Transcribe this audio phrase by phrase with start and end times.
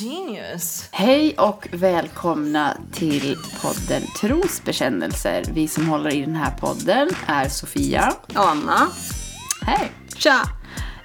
[0.00, 0.88] Genius.
[0.90, 5.44] Hej och välkomna till podden Trosbekännelser.
[5.52, 8.12] Vi som håller i den här podden är Sofia.
[8.34, 8.88] Anna.
[9.62, 9.92] Hej!
[10.16, 10.42] Tja!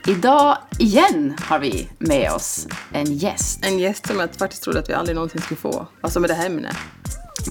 [0.08, 3.66] Idag igen har vi med oss en gäst.
[3.66, 5.88] En gäst som jag faktiskt trodde att vi aldrig någonsin skulle få.
[6.02, 6.78] Alltså med det här ämnet.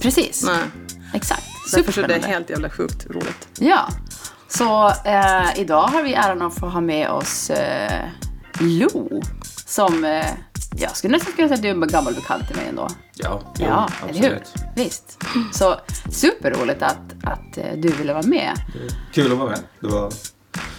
[0.01, 0.63] Precis, Nej.
[1.13, 1.43] exakt.
[1.71, 3.47] Därför så det är helt jävla sjukt roligt.
[3.59, 3.87] Ja,
[4.47, 8.05] så eh, idag har vi äran att få ha med oss eh,
[8.59, 9.21] Lo.
[9.65, 10.25] Som, eh,
[10.77, 12.87] jag skulle nästan kunna säga att du är en gammal bekant till mig ändå.
[13.15, 14.35] Ja, jo, Ja, eller hur?
[14.35, 14.53] absolut.
[14.75, 15.17] Visst.
[15.53, 15.75] Så
[16.11, 18.51] superroligt att, att eh, du ville vara med.
[19.13, 19.59] Kul att vara med.
[19.79, 20.13] Det var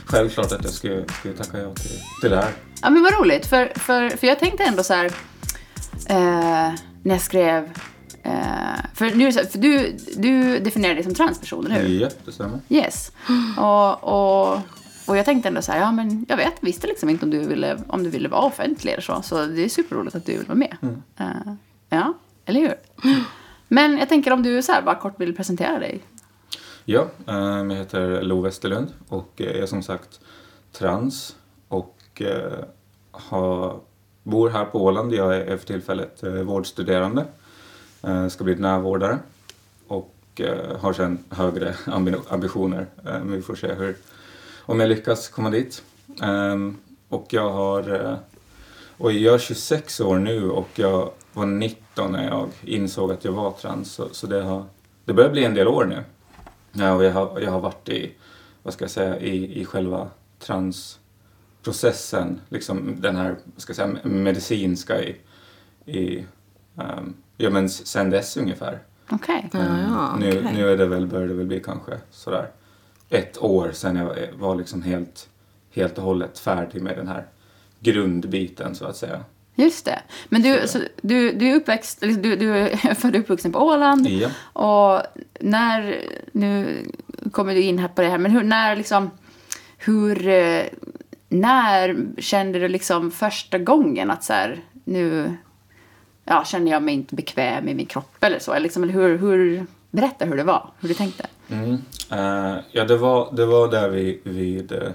[0.04, 2.50] självklart att jag skulle, skulle tacka ja till, till det här.
[2.82, 5.06] Ja men vad roligt, för, för, för jag tänkte ändå så här,
[6.09, 6.72] eh,
[7.02, 7.70] när jag skrev,
[8.22, 8.32] eh,
[8.95, 12.00] för, nu för du, du definierar dig som transperson, eller hur?
[12.00, 12.60] Japp, det stämmer.
[12.68, 13.12] Yes.
[13.56, 14.04] Och,
[14.52, 14.59] och,
[15.10, 17.38] och jag tänkte ändå så här, ja men jag vet, visste liksom inte om du
[17.48, 20.46] ville, om du ville vara offentlig eller så, så det är superroligt att du vill
[20.46, 20.76] vara med.
[21.18, 21.52] Eh,
[21.88, 22.74] ja, eller hur?
[23.68, 26.00] Men jag tänker om du så här bara kort vill presentera dig.
[26.84, 30.20] Ja, eh, jag heter Lo Westerlund och är som sagt
[30.72, 31.36] trans
[31.68, 32.64] och eh,
[33.10, 33.80] har,
[34.22, 35.14] bor här på Åland.
[35.14, 37.24] Jag är för tillfället eh, vårdstuderande.
[38.02, 39.18] Eh, ska bli närvårdare
[39.88, 42.86] och eh, har sedan högre ambi- ambitioner.
[43.06, 43.96] Eh, men vi får se hur,
[44.71, 45.82] om jag lyckas komma dit.
[46.23, 46.76] Ehm,
[47.09, 48.16] och jag har eh,
[48.96, 53.32] och jag är 26 år nu och jag var 19 när jag insåg att jag
[53.32, 53.93] var trans.
[53.93, 54.65] Så, så det, har,
[55.04, 56.04] det börjar bli en del år nu.
[56.73, 58.12] Ja, och jag, har, jag har varit i,
[58.62, 63.96] vad ska jag säga, i, i själva transprocessen, liksom den här, vad ska jag säga,
[64.03, 65.16] medicinska i,
[65.84, 66.27] i
[66.75, 68.78] um, ja men sen dess ungefär.
[69.10, 69.49] Okej.
[69.53, 70.53] Ja, ja, nu, okej.
[70.55, 72.50] nu är det väl, börjar det väl bli kanske sådär
[73.10, 75.28] ett år sedan jag var liksom helt,
[75.70, 77.26] helt och hållet färdig med den här
[77.80, 79.25] grundbiten så att säga.
[79.54, 80.03] Just det.
[80.28, 84.09] Men du, så, du, du är uppväxt, du, du är född och uppvuxen på Åland.
[84.09, 84.31] Ja.
[84.53, 85.03] Och
[85.41, 86.84] när, nu
[87.32, 89.10] kommer du in här på det här, men hur, när liksom,
[89.78, 90.65] hur, eh,
[91.28, 95.37] när kände du liksom första gången att så här, nu,
[96.25, 98.53] ja, känner jag mig inte bekväm i min kropp eller så?
[98.53, 101.27] Eller, liksom, eller hur, hur, berätta hur det var, hur du tänkte.
[101.49, 101.73] Mm.
[102.12, 104.89] Uh, ja, det var, det var där vid, vid uh,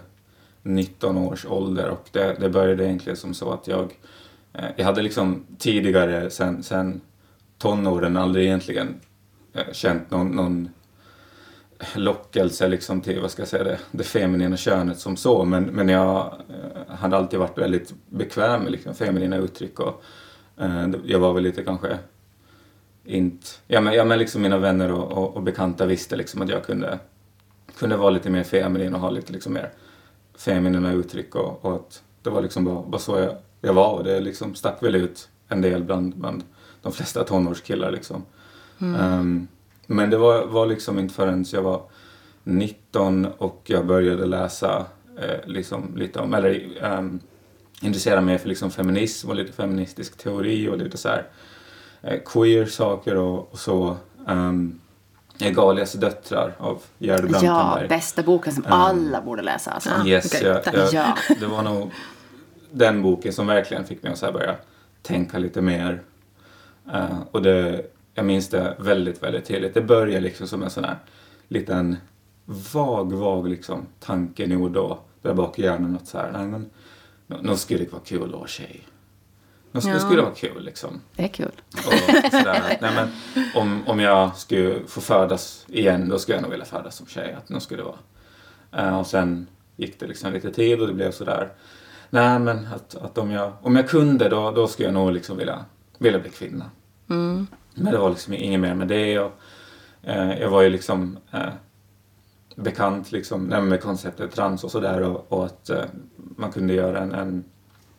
[0.64, 3.84] 19 års ålder och det, det började egentligen som så att jag,
[4.60, 7.02] uh, jag hade liksom tidigare sen, sen
[7.58, 8.96] tonåren aldrig egentligen
[9.54, 10.70] eh, känt någon, någon
[11.96, 15.46] lockelse liksom till, vad ska jag säga, det, det feminina könet som så.
[15.46, 16.34] Men, men jag
[16.88, 20.04] hade alltid varit väldigt bekväm med liksom, feminina uttryck och
[21.06, 21.98] jag var väl lite kanske
[23.06, 23.48] inte...
[23.68, 26.66] Ja men, ja, men liksom mina vänner och, och, och bekanta visste liksom att jag
[26.66, 27.00] kunde,
[27.80, 29.70] kunde vara lite mer feminin och ha lite liksom mer
[30.38, 33.94] feminina uttryck och, och att det var liksom bara, bara så jag, jag var.
[33.94, 36.44] Och det liksom stack väl ut en del bland, bland
[36.82, 38.24] de flesta tonårskillar liksom.
[38.80, 39.48] Ehm,
[39.88, 41.82] men det var, var liksom inte förrän jag var
[42.44, 44.86] 19 och jag började läsa
[45.22, 46.68] eh, liksom lite om, eller
[46.98, 47.20] um,
[47.82, 51.28] intressera mig för liksom feminism och lite feministisk teori och lite så här
[52.26, 53.98] queer saker och, och så.
[54.28, 54.80] Um,
[55.40, 57.88] Egalias döttrar av Ja, Brantenberg.
[57.88, 59.72] bästa boken som alla borde läsa.
[59.72, 59.90] Alltså.
[59.90, 60.06] Ja.
[60.08, 61.18] Yes, okej, jag, jag, Ja.
[61.40, 61.92] det var nog
[62.72, 64.56] den boken som verkligen fick mig att så börja
[65.02, 66.02] tänka lite mer.
[66.94, 67.82] Eh, och det,
[68.14, 69.74] jag minns det väldigt, väldigt tydligt.
[69.74, 70.98] Det började liksom som en sån här
[71.48, 71.98] liten
[72.74, 75.00] vag, vag liksom tanke nu och då.
[75.22, 76.70] Där bak i hjärnan att så här, nej men,
[77.28, 78.82] nu, nu skulle det vara kul att vara tjej.
[79.76, 80.00] Nu skulle, Ja.
[80.00, 81.02] skulle det vara kul liksom.
[81.16, 81.52] Det är kul.
[81.74, 83.08] Och sådär, nej men,
[83.56, 87.34] om, om jag skulle få födas igen, då skulle jag nog vilja födas som tjej.
[87.38, 87.88] Att nu skulle det
[88.72, 88.88] vara.
[88.88, 91.50] Eh, och sen gick det liksom lite tid och det blev sådär.
[92.10, 95.38] Nej men att, att om, jag, om jag kunde då, då skulle jag nog liksom
[95.38, 95.66] vilja,
[95.98, 96.66] vilja bli kvinna.
[97.10, 97.48] Mm.
[97.74, 99.20] Men det var liksom inget mer med det.
[99.20, 99.32] Och,
[100.04, 101.50] eh, jag var ju liksom eh,
[102.56, 105.84] bekant liksom, med konceptet trans och sådär och, och att eh,
[106.18, 107.44] man kunde göra en, en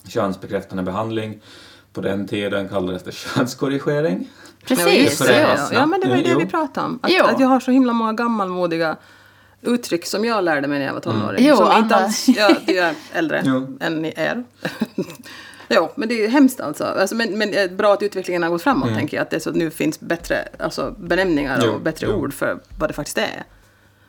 [0.08, 1.40] könsbekräftande behandling.
[1.96, 4.28] På den tiden kallades det könskorrigering.
[4.68, 5.18] Ja, Precis.
[5.18, 5.40] det.
[5.40, 5.68] ja.
[5.72, 6.38] ja, men det var ju det Jo.
[6.38, 6.98] vi pratade om.
[7.02, 7.24] Att, Jo.
[7.24, 8.96] att jag har så himla många gammalmodiga
[9.62, 11.46] uttryck som jag lärde mig när jag var tonåring.
[11.46, 13.78] Jo, som inte alls, ja, du är äldre Jo.
[13.80, 14.44] än ni är.
[15.68, 16.84] Jo, men det är hemskt alltså.
[16.84, 19.22] alltså men, men är bra att utvecklingen har gått framåt, tänker jag.
[19.22, 22.14] Att det så nu finns bättre alltså, benämningar Jo, och bättre jo.
[22.14, 23.44] ord för vad det faktiskt är.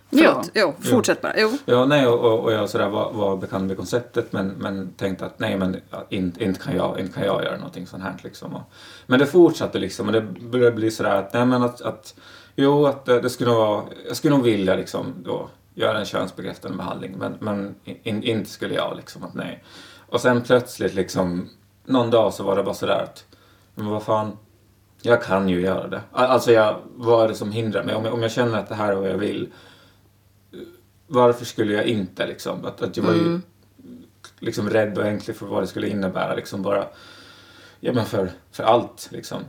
[0.09, 0.19] Jo.
[0.19, 0.51] Förlåt.
[0.53, 1.33] Jo, fortsätt bara.
[1.37, 1.57] Jo.
[1.65, 5.39] Ja, nej, och, och, jag sådär var, var bekant med konceptet men, men tänkte att
[5.39, 8.55] nej, men inte, inte, kan jag, inte kan jag göra någonting sånt här liksom.
[8.55, 8.61] Och,
[9.05, 12.15] men det fortsatte liksom och det började bli sådär att, nej men att, att
[12.55, 17.15] jo, att det, skulle vara, jag skulle nog vilja liksom då göra en könsbekräftande behandling
[17.17, 19.63] men, men in, inte skulle jag liksom att nej.
[20.09, 21.49] Och sen plötsligt liksom,
[21.85, 23.25] någon dag så var det bara sådär att
[23.75, 24.37] men vad fan,
[25.01, 26.01] jag kan ju göra det.
[26.11, 27.95] Alltså jag, vad är det som hindrar mig?
[27.95, 29.51] Om jag, om jag känner att det här är vad jag vill,
[31.07, 32.65] varför skulle jag inte liksom?
[32.65, 33.39] Att, att jag var ju
[34.39, 36.87] liksom rädd och ängslig för vad det skulle innebära liksom bara,
[37.79, 39.39] ja men för, för allt liksom.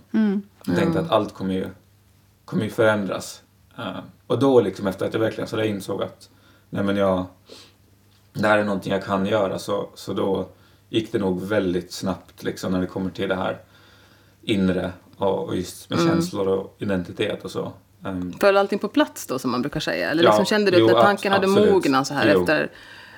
[0.67, 1.67] Jag tänkte att allt kommer ju,
[2.45, 3.43] kommer ju förändras.
[3.79, 6.31] Eh, och då liksom efter att jag verkligen så där insåg att,
[6.71, 7.25] nej men jag,
[8.33, 10.49] det här är någonting jag kan göra så, så då
[10.89, 13.59] gick det nog väldigt snabbt liksom när det kommer till det här
[14.43, 17.73] inre och, och just med känslor och identitet och så.
[18.05, 20.11] Um, Föll allting på plats då som man brukar säga?
[20.11, 22.41] Eller Ja, liksom kände du jo, att tanken hade mognat så här Jo.
[22.41, 22.71] efter...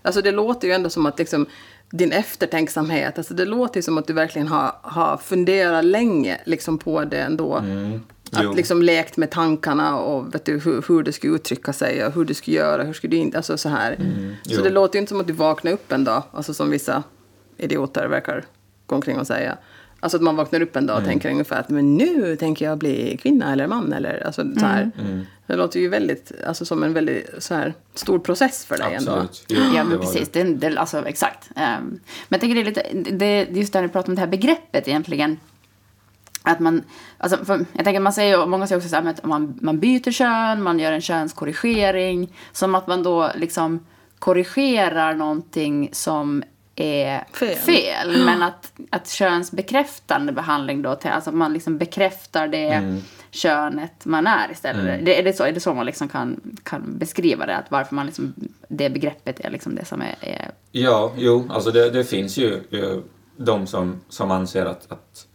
[0.03, 1.47] Alltså det låter ju ändå som att liksom
[1.91, 6.79] din eftertänksamhet, alltså det låter ju som att du verkligen har, har funderat länge liksom
[6.79, 7.56] på det ändå.
[7.56, 8.00] Mm.
[8.31, 8.50] jo.
[8.50, 12.12] Att liksom lekt med tankarna och vet du, hur, hur det skulle uttrycka sig och
[12.12, 13.97] hur du skulle göra, hur skulle du inte, alltså så här.
[13.97, 14.62] så Mm, jo.
[14.62, 17.03] det låter ju inte som att du vaknar upp en dag, alltså som vissa
[17.56, 18.44] idioter verkar
[18.87, 19.59] gå omkring och säga.
[20.00, 21.11] Alltså att man vaknar upp en dag och Mm.
[21.11, 24.91] tänker ungefär att men nu tänker jag bli kvinna eller man eller alltså så här.
[25.00, 25.26] Mm.
[25.47, 29.12] Det låter ju väldigt, alltså som en väldigt så här stor process för dig ändå.
[29.12, 29.44] Absolut.
[29.49, 30.29] Jo, Ja, det men precis.
[30.29, 30.43] det.
[30.44, 31.50] Det, det, alltså, exakt.
[31.56, 34.29] Ehm, men jag tänker det är lite, det, just när du pratar om det här
[34.29, 35.38] begreppet egentligen.
[36.43, 36.82] Att man,
[37.19, 40.11] alltså, för, jag tänker man säger, många säger också så här, att man, man byter
[40.11, 42.32] kön, man gör en könskorrigering.
[42.53, 43.87] Som att man då liksom
[44.19, 46.43] korrigerar någonting som
[46.81, 47.56] är Fel.
[47.56, 48.25] fel.
[48.25, 53.03] Men att, att könsbekräftande behandling då, till, alltså att man liksom bekräftar det Mm.
[53.31, 55.05] könet man är istället.
[55.05, 57.56] Det, är, det så, är det så man liksom kan, kan beskriva det?
[57.56, 58.35] Att varför man liksom,
[58.69, 60.15] det begreppet är liksom det som är...
[60.21, 63.03] är Ja, jo, alltså det, det finns ju, ju
[63.37, 65.27] de som, som anser att, att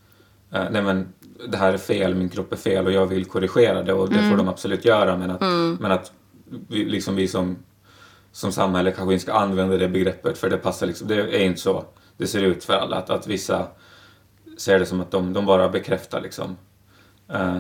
[0.54, 1.14] eh, nej men,
[1.48, 4.30] det här är fel, min kropp är fel och jag vill korrigera det och det
[4.30, 5.42] får de absolut göra men att,
[5.80, 6.12] men att
[6.68, 7.58] vi, liksom vi som,
[8.36, 11.62] som samhälle kanske inte ska använda det begreppet för det passar liksom, det är inte
[11.62, 11.86] så
[12.18, 12.96] det ser ut för alla.
[12.96, 13.68] Att, att vissa
[14.58, 16.58] ser det som att de, de bara bekräftar liksom.
[17.34, 17.60] Eh,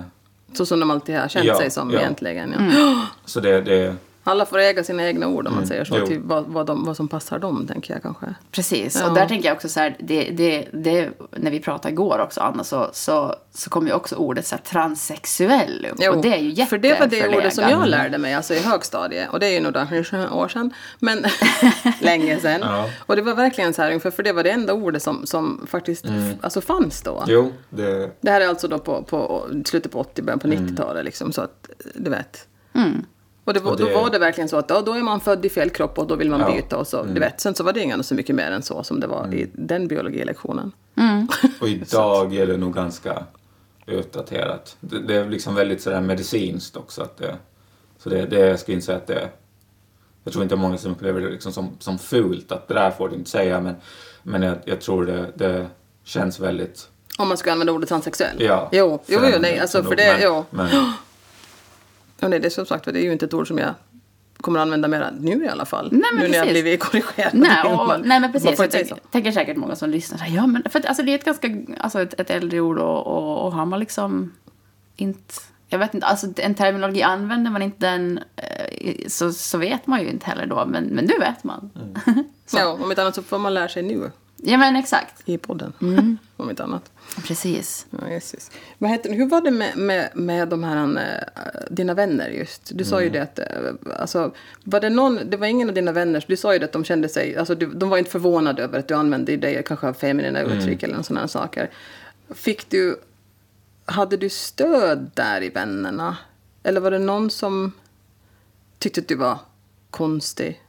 [0.54, 2.00] Så som de alltid har känt Ja, sig som ja.
[2.00, 2.56] egentligen.
[2.72, 3.08] Ja.
[3.26, 3.96] så det, det,
[4.28, 6.08] Alla får äga sina egna ord om man säger så, Mm.
[6.08, 8.26] Till vad, vad, de, vad som passar dem tänker jag kanske.
[8.52, 9.10] Precis, Ja.
[9.10, 12.42] och där tänker jag också så här, det, det, det, när vi pratade igår också
[12.42, 15.98] Anna, så, så, så kom ju också ordet så här, transsexuell upp.
[16.02, 17.90] Jo, och det är ju För det var det ordet som jag jätteförlegat.
[17.90, 19.30] lärde mig alltså i högstadiet.
[19.32, 19.82] Och det är ju några
[20.34, 20.74] år sedan.
[21.00, 21.26] Men
[22.02, 22.60] länge sedan.
[22.62, 22.90] Ja.
[23.00, 25.68] Och det var verkligen så här ungefär, för det var det enda ordet som, som
[25.70, 27.24] faktiskt f- alltså fanns då.
[27.28, 31.06] jo, det, Det här är alltså då på, på slutet på 80, början på 90-talet
[31.06, 31.32] liksom.
[31.32, 32.48] Så att, du vet.
[33.46, 35.20] Och, det var, Och det- då var det verkligen så att ja, då är man
[35.22, 36.52] född i fel kropp och då vill man Ja.
[36.52, 37.42] byta och så, du vet.
[37.42, 39.88] Sen så var det inga så mycket mer än så som det var i den
[39.88, 40.72] biologilektionen.
[41.62, 43.24] Och idag är det nog ganska
[43.86, 44.78] utdaterat.
[44.80, 47.02] Det, det är liksom väldigt sådär medicinskt också.
[47.02, 47.36] Att det,
[48.00, 49.30] så det, det, jag skulle inte säga att det...
[50.24, 53.10] Jag tror inte många som upplever det liksom som, som fult, att det där får
[53.10, 53.76] du inte säga, men,
[54.24, 55.68] men jag, jag tror det, det
[56.04, 56.88] känns väldigt...
[57.18, 58.36] Om man skulle använda ordet transsexuell.
[58.40, 60.46] Ja, Jo, jo, jo nej, alltså för det, men, jo.
[60.50, 60.68] Men,
[62.20, 63.74] Ja, nej, det är som sagt det är ju inte ett ord som jag
[64.42, 65.90] kommer att använda mer nu i alla fall.
[65.92, 66.64] Nej, men nu när jag precis.
[66.64, 67.34] blivit korrigerad.
[67.34, 68.58] Nej, och, Man- nej men man precis.
[68.58, 71.12] får Jag tänker, säkert många som lyssnar så här, ja men för att, alltså, det
[71.12, 74.34] är ett ganska, alltså ett, ett äldre ord och, och, och har man liksom
[74.96, 75.34] inte,
[75.68, 80.02] jag vet inte, alltså en terminologi använder man inte den eh, så, så vet man
[80.02, 81.70] ju inte heller då, men, men nu vet man.
[82.46, 82.58] Så.
[82.58, 85.22] Ja, om inte annat så får man lära sig nu Ja men exakt.
[85.26, 85.74] i podden.
[85.82, 86.18] Mm.
[86.38, 86.92] om inte annat.
[87.24, 87.86] Precis.
[87.90, 88.52] Ja, Jesus.
[88.78, 90.98] Vad heter, hur var det med, med, med de här,
[91.36, 92.72] äh, dina vänner just?
[92.74, 93.46] Du sa ju det att, äh,
[94.00, 96.72] alltså, var det någon, det var ingen av dina vänner, du sa ju det att
[96.72, 99.88] de kände sig, alltså du, de var inte förvånade över att du använde dig kanske
[99.88, 101.70] av feminina uttryck eller sådana här saker.
[102.30, 103.00] Fick du,
[103.86, 106.18] hade du stöd där i vännerna?
[106.64, 107.72] Eller var det någon som
[108.80, 109.40] tyckte att du var
[109.90, 110.62] konstig?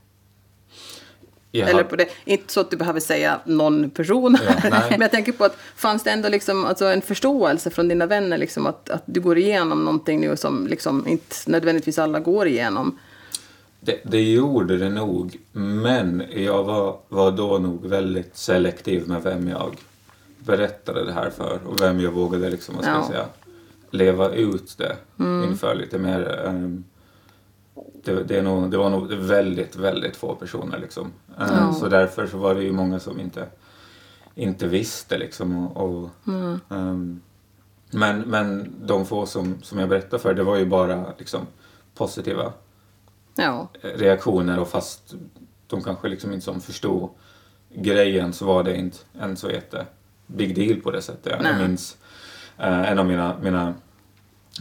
[1.58, 4.38] Jag Eller på det, inte så att du behöver säga någon person.
[4.62, 4.86] Nej.
[4.90, 8.38] Men jag tänker på att fanns det ändå liksom, alltså en förståelse från dina vänner
[8.38, 12.98] liksom att, att du går igenom någonting nu som liksom inte nödvändigtvis alla går igenom.
[13.80, 19.48] Det, det gjorde det nog, men jag var, var då nog väldigt selektiv med vem
[19.48, 19.76] jag
[20.38, 23.06] berättade det här för och vem jag vågade liksom, vad ska Ja.
[23.08, 23.24] säga,
[23.90, 24.96] leva ut det
[25.48, 26.44] inför lite mer.
[26.46, 26.84] ehm,
[28.06, 31.12] det, det, nog, det var nog väldigt, väldigt få personer liksom.
[31.40, 31.72] Eh, Ja.
[31.72, 33.46] Så därför så var det ju många som inte,
[34.34, 35.66] inte visste liksom.
[35.66, 36.10] Och, och,
[36.70, 37.20] ehm,
[37.90, 41.40] men, men de få som, som jag berättade för, det var ju bara liksom
[41.94, 42.52] positiva
[43.38, 45.14] Ja, reaktioner och fast
[45.66, 47.10] de kanske liksom inte som förstod
[47.74, 49.86] grejen så var det inte en så jätte
[50.26, 51.32] big deal på det sättet.
[51.32, 51.68] Jag Nej.
[51.68, 51.96] minns
[52.58, 53.74] eh, en av mina, mina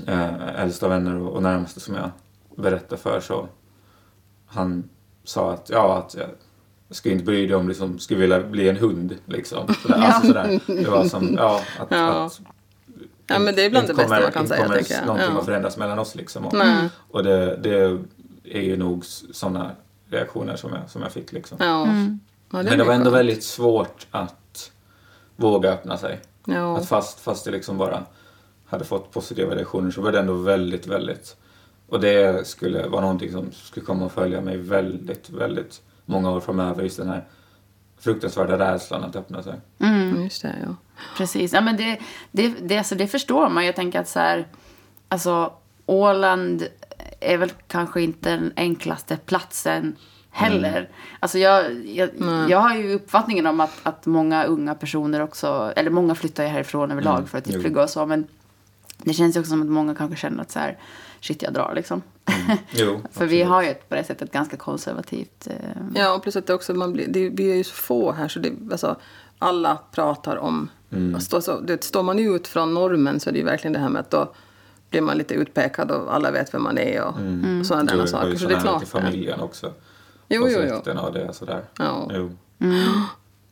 [0.07, 2.09] eh, äldsta vänner och, och närmaste som jag
[2.55, 3.47] berättade för så
[4.47, 4.89] han
[5.23, 8.75] sa att ja, att jag skulle inte bry dig om liksom skulle vilja bli en
[8.77, 9.73] hund liksom.
[9.81, 9.95] Sådär.
[9.97, 10.59] Alltså, sådär.
[10.67, 12.25] Det var som, ja, att, Ja.
[12.25, 12.41] att
[13.27, 14.93] Ja, men det är bland inte det bästa kommer- man kan inte säga, kommer tänker
[14.93, 15.05] jag.
[15.05, 15.39] någonting Ja.
[15.39, 16.45] att förändras mellan oss liksom.
[16.45, 16.53] Och,
[17.11, 17.99] och det, det
[18.43, 19.71] är ju nog sådana
[20.09, 21.57] reaktioner som jag, som jag fick liksom.
[21.61, 21.83] Ja.
[21.83, 22.19] Mm.
[22.51, 23.15] Ja, Men det var ändå skönt.
[23.15, 24.71] väldigt svårt att
[25.35, 26.19] våga öppna sig.
[26.45, 26.77] Ja.
[26.77, 28.03] Att fast, fast det liksom bara
[28.65, 31.35] hade fått positiva reaktioner så var det ändå väldigt, väldigt...
[31.87, 36.39] Och det skulle vara någonting som skulle komma att följa mig väldigt, väldigt många år
[36.39, 36.83] framöver.
[36.83, 37.25] Just den här
[37.99, 39.53] fruktansvärda rädslan att öppna sig.
[39.79, 40.75] Mm, Just det, ja.
[41.17, 41.53] Precis.
[41.53, 41.99] Ja, men det,
[42.31, 43.65] det, det, alltså, det förstår man.
[43.65, 44.47] Jag tänker att så här,
[45.07, 45.53] alltså,
[45.85, 46.67] Åland
[47.19, 49.95] är väl kanske inte den enklaste platsen
[50.29, 50.89] heller.
[51.19, 52.09] Alltså jag, jag,
[52.49, 56.49] jag har ju uppfattningen om att, att många unga personer också, eller många flyttar ju
[56.49, 58.27] härifrån överlag Mm, för att typ plugga och så, men
[58.97, 60.77] det känns ju också som att många kanske känner att så här,
[61.25, 62.01] shit jag drar liksom.
[62.71, 65.47] Jo, för vi har ju ett, på det sättet ganska konservativt.
[65.47, 65.53] Eh,
[65.95, 68.27] Ja, och plus att det också, man blir, det, vi är ju så få här
[68.27, 68.95] så det, alltså,
[69.39, 70.69] alla pratar om...
[70.91, 71.15] Mm.
[71.15, 73.89] Alltså, så, det, står man ut från normen så är det ju verkligen det här
[73.89, 74.33] med att då
[74.89, 77.15] blir man lite utpekad och alla vet vem man är och,
[77.59, 78.35] och sådana Du där har saker.
[78.35, 78.79] Så det är klart.
[78.79, 79.73] till familjen också.
[80.27, 80.99] Jo, och jo, jo.
[80.99, 81.61] och det sådär.
[81.77, 82.11] Ja.
[82.13, 82.31] Jo.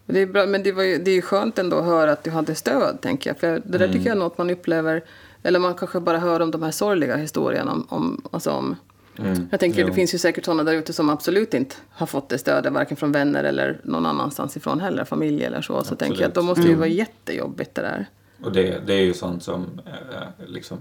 [0.05, 2.23] Det är bra, men det, var ju, det är ju skönt ändå att höra att
[2.23, 3.37] du hade stöd, tänker jag.
[3.37, 5.03] För det där tycker jag är något man upplever,
[5.43, 8.75] eller man kanske bara hör om de här sorgliga historierna om, om, alltså om
[9.19, 9.47] Mm.
[9.51, 9.87] Jag tänker, Jo.
[9.87, 12.97] det finns ju säkert sådana där ute som absolut inte har fått det stödet, varken
[12.97, 15.83] från vänner eller någon annanstans ifrån heller, familj eller så.
[15.83, 18.05] Så tänker jag att då måste det ju vara jättejobbigt det där.
[18.43, 20.77] Och det, det är ju sånt som eh, liksom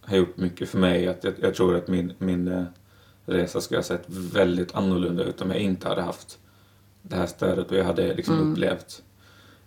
[0.00, 1.08] har gjort mycket för mig.
[1.08, 2.64] Att jag, jag tror att min, min eh,
[3.26, 6.38] resa skulle ha sett väldigt annorlunda ut om jag inte hade haft
[7.02, 9.02] det här stödet och jag hade liksom upplevt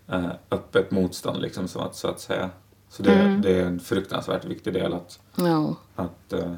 [0.08, 2.50] eh, öppet motstånd liksom, så, att, så att säga.
[2.92, 6.54] Så det, det är en fruktansvärt viktig del att, Ja, att, eh,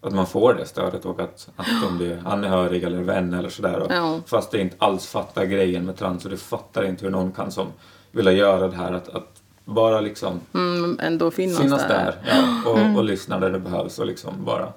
[0.00, 3.48] att man får det stödet och att, att om det är anhörig eller vän eller
[3.48, 3.86] sådär.
[3.90, 4.20] Ja.
[4.26, 7.52] Fast det inte alls fattar grejen med trans och du fattar inte hur någon kan
[7.52, 7.66] som
[8.10, 11.88] vilja göra det här att, att bara liksom mm, ändå finnas, finnas där.
[11.88, 12.16] där,
[12.64, 14.72] ja, och, och lyssna där det behövs och liksom bara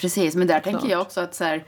[0.00, 1.64] Precis, men där tänker jag också att så här,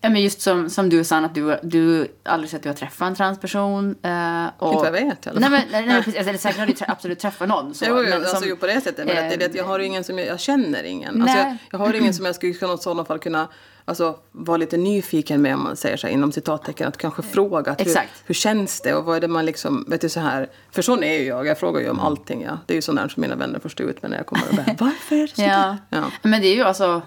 [0.00, 2.76] ja, men just som, som du sa, att du, du aldrig sett att du har
[2.76, 3.96] träffat en transperson.
[4.02, 6.58] Eh, och, Inte vad jag vet i alla Nej, men, nej, nej, precis, eller säkert
[6.58, 7.74] har du trä- absolut träffat någon.
[7.74, 9.06] Så, Jo, jo, men alltså, som- jo, på det sättet.
[9.06, 11.22] Men att det det att jag har ingen som jag, jag känner ingen.
[11.22, 13.48] Alltså, jag, jag har ingen som jag skulle kunna i sådana fall kunna
[13.84, 16.88] alltså, vara lite nyfiken med om man säger så här, inom citattecken.
[16.88, 20.00] Att kanske fråga att hur, hur känns det och vad är det man liksom, vet
[20.00, 20.48] du så här.
[20.70, 22.42] För sån är ju jag, jag frågar ju om allting.
[22.42, 22.58] Ja.
[22.66, 24.56] Det är ju sånt där som mina vänner förstår ut med när jag kommer och
[24.56, 25.76] bara, varför är det så Ja.
[25.90, 26.04] Ja.
[26.22, 27.02] Men det är ju alltså,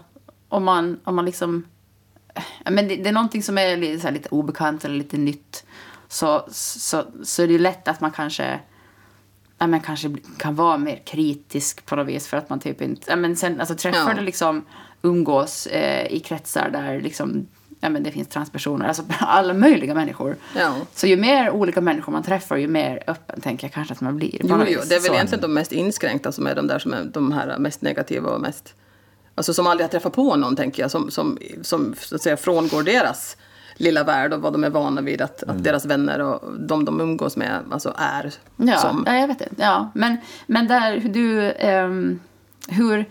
[0.49, 1.65] om man, om man liksom...
[2.71, 5.65] Men det, det är någonting som är lite, lite obekant eller lite nytt.
[6.07, 8.59] Så, så, så är det ju lätt att man kanske...
[9.57, 13.01] Ja, men kanske kan vara mer kritisk på något vis för att man typ inte...
[13.09, 14.13] Ja, men sen, alltså träffar Ja.
[14.13, 14.65] du liksom
[15.01, 17.47] umgås eh, i kretsar där liksom...
[17.79, 20.35] Ja, men det finns transpersoner, alltså alla möjliga människor.
[20.55, 20.75] Ja.
[20.93, 24.17] Så ju mer olika människor man träffar, ju mer öppen tänker jag kanske att man
[24.17, 24.37] blir.
[24.43, 25.13] Jo, jo, det är väl Så.
[25.13, 28.41] egentligen de mest inskränkta som är de där som är de här mest negativa och
[28.41, 28.73] mest...
[29.35, 32.37] Alltså som aldrig har träffat på någon, tänker jag, som, som, som så att säga
[32.37, 33.37] frångår deras
[33.75, 37.01] lilla värld och vad de är vana vid att, att deras vänner och de de
[37.01, 39.03] umgås med alltså är Ja, som.
[39.07, 39.55] ja jag vet inte.
[39.63, 41.51] Ja, men, men där, hur du...
[41.51, 42.19] ehm,
[42.67, 43.05] hur,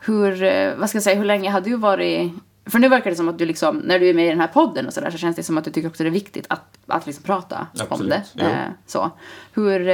[0.00, 2.32] hur, eh, vad ska jag säga, hur länge har du varit...
[2.66, 4.46] För nu verkar det som att du liksom, när du är med i den här
[4.48, 6.78] podden och sådär så känns det som att du tycker också det är viktigt att,
[6.86, 8.24] att liksom prata om Absolut, det.
[8.34, 8.44] jo.
[8.44, 9.10] Eh, så.
[9.54, 9.88] Hur...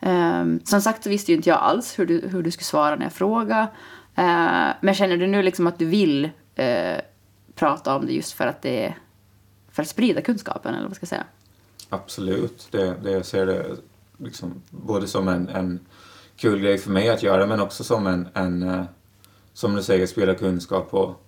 [0.00, 2.96] ehm, som sagt så visste ju inte jag alls hur du, hur du skulle svara
[2.96, 3.66] när jag frågade.
[4.18, 7.00] Eh, men känner du nu liksom att du vill eh,
[7.54, 8.94] prata om det just för att det
[9.72, 11.24] för att sprida kunskapen eller vad ska jag säga?
[11.88, 12.68] Absolut.
[12.70, 13.76] Det, det jag ser det
[14.16, 15.80] liksom både som en, en
[16.36, 18.84] kul grej för mig att göra men också som en, en eh,
[19.52, 21.26] som du säger, sprida kunskap och,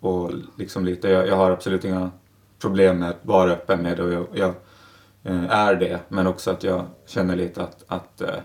[0.00, 2.10] och liksom lite, jag, jag har absolut inga
[2.58, 4.54] problem med att vara öppen med det och jag, jag
[5.22, 8.40] eh, är det men också att jag känner lite att, att eh,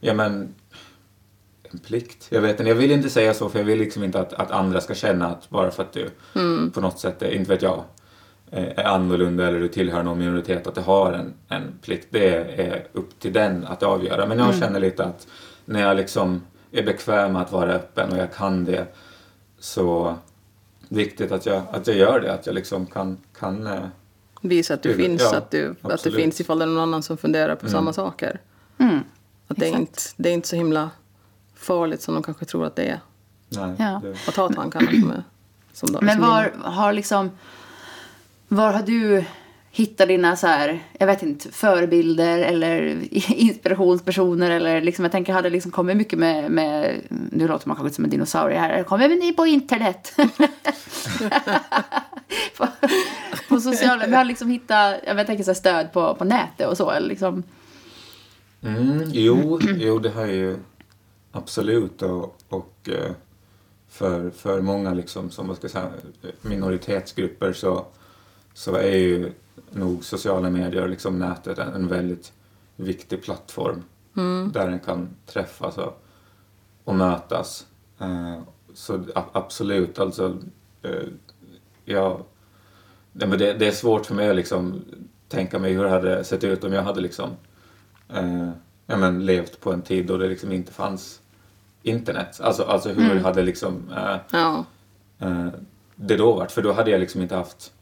[0.00, 0.54] ja men
[1.74, 2.26] en plikt.
[2.30, 4.50] Jag vet inte, jag vill inte säga så för jag vill liksom inte att, att
[4.50, 6.10] andra ska känna att bara för att du
[6.70, 7.84] på något sätt, är, inte vet jag,
[8.50, 12.06] eh, är annorlunda eller du tillhör någon minoritet, att du har en, en plikt.
[12.10, 12.28] Det
[12.60, 14.26] är upp till den att avgöra.
[14.26, 15.26] Men jag känner lite att
[15.64, 16.42] när jag liksom
[16.72, 18.86] är bekväm med att vara öppen och jag kan det
[19.58, 20.14] så
[20.88, 23.80] viktigt att jag, att jag gör det, att jag liksom kan, kan eh,
[24.40, 26.18] Visa att du Det- finns, ja, att, du, att det absolut.
[26.18, 28.40] finns ifall det är någon annan som funderar på samma saker.
[28.78, 28.98] Mm.
[29.48, 30.90] Att det är, inte, det är inte så himla
[31.56, 33.00] farligt som de kanske tror att det är.
[33.48, 34.00] nej, Ja.
[34.04, 35.22] det, Att ha tankar som är
[35.72, 37.30] som de, Men som var har liksom...
[38.48, 39.24] Var har du
[39.76, 42.98] hittat dina så här, jag vet inte, förebilder eller
[43.32, 47.94] inspirationspersoner eller liksom, jag tänker, hade liksom kommit mycket med, med nu låter man kanske
[47.94, 50.12] som en dinosaurie här, kommer ni på internet?
[52.56, 52.68] på,
[53.48, 56.68] på sociala, vi har liksom hittat, jag vet, tänker så här, stöd på, på nätet
[56.68, 57.42] och så eller liksom.
[58.62, 60.56] Mm, jo, jo, det har ju
[61.36, 63.12] absolut och, och eh,
[63.88, 65.90] för, för många liksom, som vad ska säga,
[66.42, 67.86] minoritetsgrupper så,
[68.54, 69.32] så är ju
[69.70, 72.32] nog sociala medier och liksom nätet en, en väldigt
[72.76, 73.82] viktig plattform
[74.52, 76.02] där en kan träffas och,
[76.84, 77.66] och mötas.
[77.98, 78.40] Eh,
[78.74, 80.38] så a- absolut, alltså
[80.82, 81.08] eh,
[83.12, 84.84] men det, det är svårt för mig att liksom
[85.28, 87.30] tänka mig hur det hade sett ut om jag hade liksom
[88.08, 88.50] eh,
[88.86, 91.20] ja, men levt på en tid då det liksom inte fanns
[91.86, 92.40] internet.
[92.40, 94.64] Alltså, alltså hur hade liksom eh, Ja.
[95.18, 95.46] eh,
[95.96, 96.52] det då varit?
[96.52, 97.72] För då hade jag liksom inte haft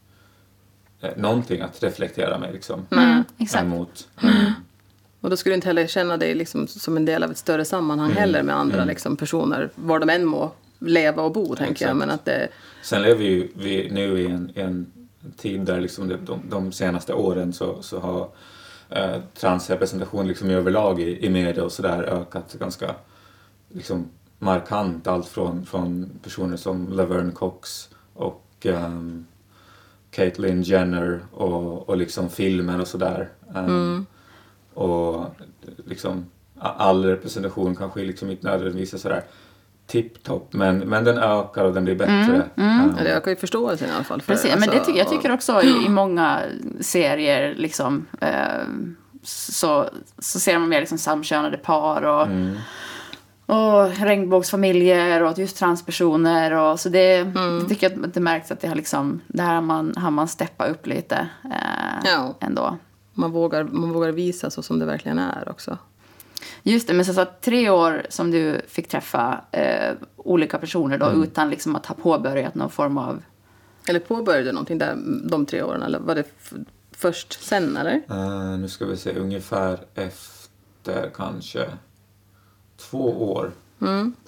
[1.01, 3.63] eh, någonting att reflektera mig liksom Mm, exakt.
[3.63, 4.07] emot.
[5.21, 7.65] Och då skulle du inte heller känna dig liksom som en del av ett större
[7.65, 11.71] sammanhang heller med andra liksom, personer, var de än må leva och bo, tänker jag.
[11.71, 11.95] Exakt.
[11.97, 12.47] Men att det,
[12.83, 14.91] Sen lever ju vi nu i en, en
[15.37, 18.29] tid där liksom det, de, de senaste åren så, så har
[18.89, 22.95] eh, transrepresentation liksom överlag i, i media och sådär ökat ganska
[23.69, 25.07] liksom, markant.
[25.07, 29.25] Allt från, från personer som Laverne Cox och um,
[30.11, 33.29] Caitlyn Jenner och, och liksom filmer och sådär.
[33.55, 34.05] Um,
[34.73, 35.25] Och
[35.85, 36.25] liksom
[36.59, 39.23] all representation kanske liksom inte nödvändigtvis är sådär
[39.87, 42.49] tipptopp men, men den ökar och den blir bättre.
[42.55, 44.21] Um, ja, det ökar ju förståelsen i alla fall.
[44.21, 46.41] För, Precis, men det alltså, tycker, jag tycker också i, i många
[46.79, 48.63] serier liksom, eh,
[49.23, 52.27] så, så ser man mer liksom samkönade par och,
[53.45, 56.51] och regnbågsfamiljer och just transpersoner.
[56.51, 59.61] Och, så det, jag tycker att det märks att det har liksom, det här har
[59.61, 62.35] man, har man steppat upp lite eh, Ja.
[62.39, 62.77] ändå.
[63.13, 65.77] man, vågar, man vågar visa så som det verkligen är också.
[66.63, 70.97] Just det, men så, så att tre år som du fick träffa eh, olika personer
[70.97, 73.23] då utan liksom att ha påbörjat någon form av...
[73.87, 74.97] Eller påbörjade någonting där
[75.29, 75.81] de tre åren?
[75.83, 76.23] Eller var det
[76.91, 78.01] först sen, eller?
[78.09, 81.65] Eh, nu ska vi se, ungefär efter kanske
[82.89, 83.51] två år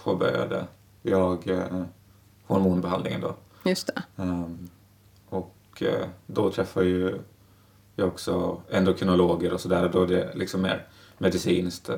[0.03, 0.65] påbörjade
[1.01, 1.83] jag eh,
[2.47, 3.35] hormonbehandlingen då.
[3.65, 4.23] Just det.
[4.23, 4.69] Ehm,
[5.29, 7.19] och eh, då träffade ju
[7.95, 9.89] jag också endokrinologer och sådär.
[9.93, 10.85] Då är det liksom mer
[11.17, 11.89] medicinskt.
[11.89, 11.97] eh,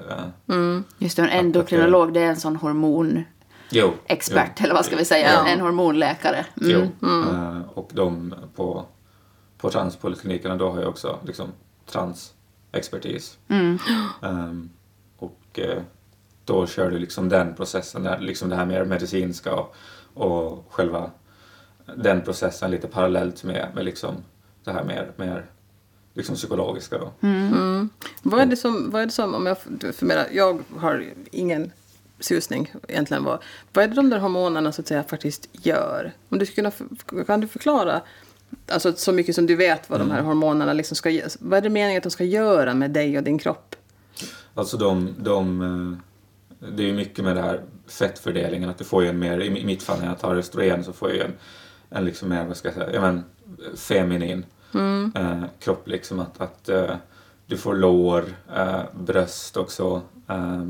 [0.98, 3.28] Just det, en endokrinolog, det är en sån hormonexpert,
[3.72, 5.48] jo, eller vad ska vi säga, Ja.
[5.48, 6.46] en hormonläkare.
[6.62, 6.88] Mm.
[7.02, 7.08] Jo.
[7.10, 8.86] Eh, och de på,
[9.58, 11.48] på transpoliklinikerna då har jag också liksom
[11.86, 13.38] transexpertis.
[14.22, 14.70] Ehm,
[15.18, 15.82] och eh,
[16.50, 19.76] då kör du liksom den processen, där, liksom det här mer medicinska och,
[20.14, 21.12] och själva
[21.96, 24.16] den processen lite parallellt med, med liksom
[24.64, 25.46] det här mer, mer
[26.14, 27.12] liksom psykologiska då.
[28.22, 29.58] Vad är det som, vad är det som om jag
[29.96, 31.72] förmedlar, jag har ingen
[32.20, 33.40] susning egentligen vad,
[33.74, 36.12] vad är det de där hormonerna så att säga faktiskt gör?
[36.30, 36.72] Om du skulle
[37.06, 38.02] kunna, kan du förklara,
[38.68, 41.62] alltså så mycket som du vet vad de här hormonerna liksom ska göra, vad är
[41.62, 43.76] det meningen att de ska göra med dig och din kropp?
[44.54, 46.09] Alltså de, de eh,
[46.60, 49.66] det är ju mycket med det här fettfördelningen, att du får ju en mer, i
[49.66, 51.34] mitt fall när jag tar östrogen så får jag ju en,
[51.90, 53.24] en liksom mer, vad ska jag säga, men
[53.76, 54.46] feminin
[55.16, 56.96] eh, kropp liksom att, att eh,
[57.48, 60.64] du får lår, eh, bröst också, eh,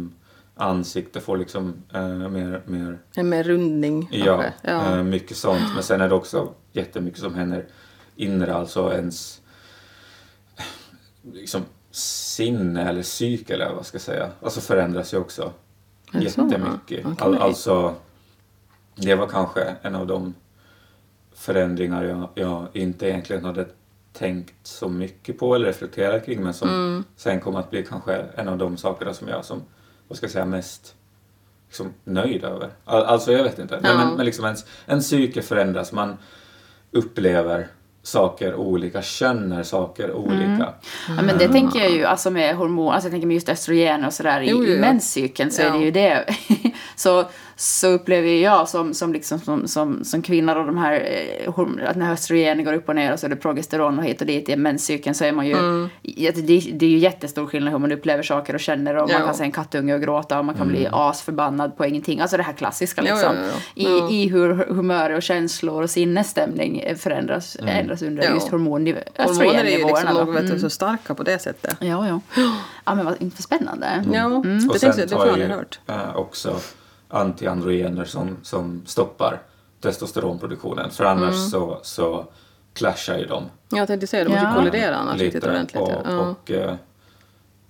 [0.55, 4.43] ansikte får liksom eh, mer, mer En mer rundning Ja?
[4.61, 4.97] Ja.
[4.97, 5.73] eh, mycket sånt.
[5.73, 7.65] Men sen är det också jättemycket som händer
[8.15, 9.41] inre, alltså ens
[11.33, 14.29] liksom, sinne eller psyke eller vad ska jag säga.
[14.41, 15.53] Alltså förändras ju också
[16.11, 16.17] Så?
[16.19, 17.05] jättemycket.
[17.05, 17.15] Okej.
[17.19, 17.95] All, alltså,
[18.95, 20.33] det var kanske en av de
[21.33, 23.67] förändringar jag, jag inte egentligen hade
[24.13, 27.03] tänkt så mycket på eller reflekterat kring men som Mm.
[27.15, 29.61] sen kom att bli kanske en av de sakerna som jag som,
[30.07, 30.95] vad ska jag säga, mest
[31.67, 32.69] liksom, nöjd över.
[32.85, 33.79] All, alltså jag vet inte.
[33.83, 33.97] Ja.
[33.97, 36.17] men, men liksom ens, en psyke förändras, man
[36.91, 37.67] upplever
[38.03, 40.73] saker olika, känner saker olika.
[41.07, 44.05] Ja, men det tänker jag ju, alltså med hormon, alltså jag tänker med just östrogen
[44.05, 45.73] och sådär i, menscykeln så är Ja.
[45.73, 46.25] det ju det.
[46.95, 47.25] så,
[47.61, 50.93] så upplever jag som, som, liksom, som, som, som kvinna och de här,
[51.47, 54.21] eh, att när östrogen går upp och ner och så är det progesteron och hit
[54.21, 55.89] och dit i menscykeln så är man ju, Mm.
[56.01, 59.19] ja, det, det är ju jättestor skillnad hur man upplever saker och känner och man
[59.21, 59.25] Ja.
[59.25, 62.19] kan se en kattunge och gråta och man kan bli asförbannad på ingenting.
[62.19, 63.35] Alltså det här klassiska Ja, liksom.
[63.35, 63.41] ja,
[63.73, 64.09] ja, ja.
[64.09, 68.33] I, I hur humör och känslor och sinnesstämning förändras, ändras under Ja.
[68.33, 70.31] just hormonniv- Hormoner är ju liksom då.
[70.31, 71.75] vet du, så starka på det sättet.
[71.79, 72.19] Ja, ja.
[72.85, 74.05] Ja, men vad inte spännande.
[74.13, 75.79] Ja, Och det, sen tänkte, jag- det har jag ju hört.
[75.87, 76.55] eh, också
[77.09, 79.41] antiandrogener som, som stoppar
[79.81, 80.91] testosteronproduktionen.
[80.91, 81.49] För annars Mm.
[81.49, 82.25] så, så
[82.73, 83.43] clashar ju de.
[83.69, 84.55] Jag tänkte säga det, de måste Ja.
[84.55, 85.49] kollidera annars riktigt lite.
[85.49, 85.81] ordentligt.
[85.81, 86.19] Och, ja.
[86.19, 86.75] Och, eh,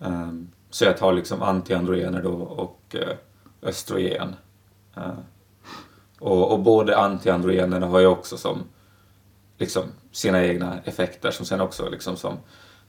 [0.01, 3.15] ehm, så jag tar liksom antiandrogener då och eh,
[3.61, 4.35] östrogen.
[4.97, 5.03] Eh,
[6.19, 8.63] och, och både antiandrogenerna har ju också som
[9.57, 12.37] liksom sina egna effekter som sen också liksom som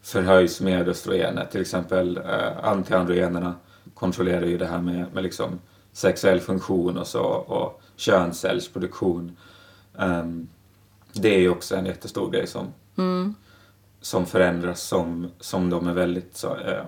[0.03, 1.51] förhöjs med östrogenet.
[1.51, 3.55] Till exempel eh, antiandrogenerna
[3.95, 5.61] kontrollerar ju det här med, med liksom
[6.01, 9.37] sexuell funktion och så och könscellsproduktion.
[9.93, 10.49] Um,
[11.13, 13.35] det är ju också en jättestor grej som, Mm.
[14.01, 16.85] som förändras som, som de är väldigt så, eh,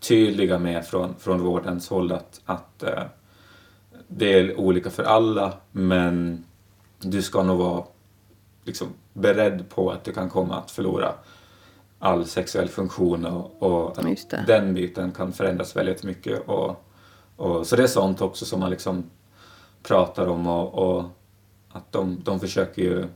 [0.00, 3.02] tydliga med från, från vårdens håll att, att eh,
[4.08, 6.44] det är olika för alla men
[6.98, 7.84] du ska nog vara
[8.64, 11.12] liksom, beredd på att du kan komma att förlora
[11.98, 13.96] all sexuell funktion och, och
[14.46, 16.48] den biten kan förändras väldigt mycket.
[16.48, 16.84] Och,
[17.40, 19.04] och, så det är sånt också som man liksom
[19.82, 21.04] pratar om och, och
[21.72, 23.06] att de, de försöker ju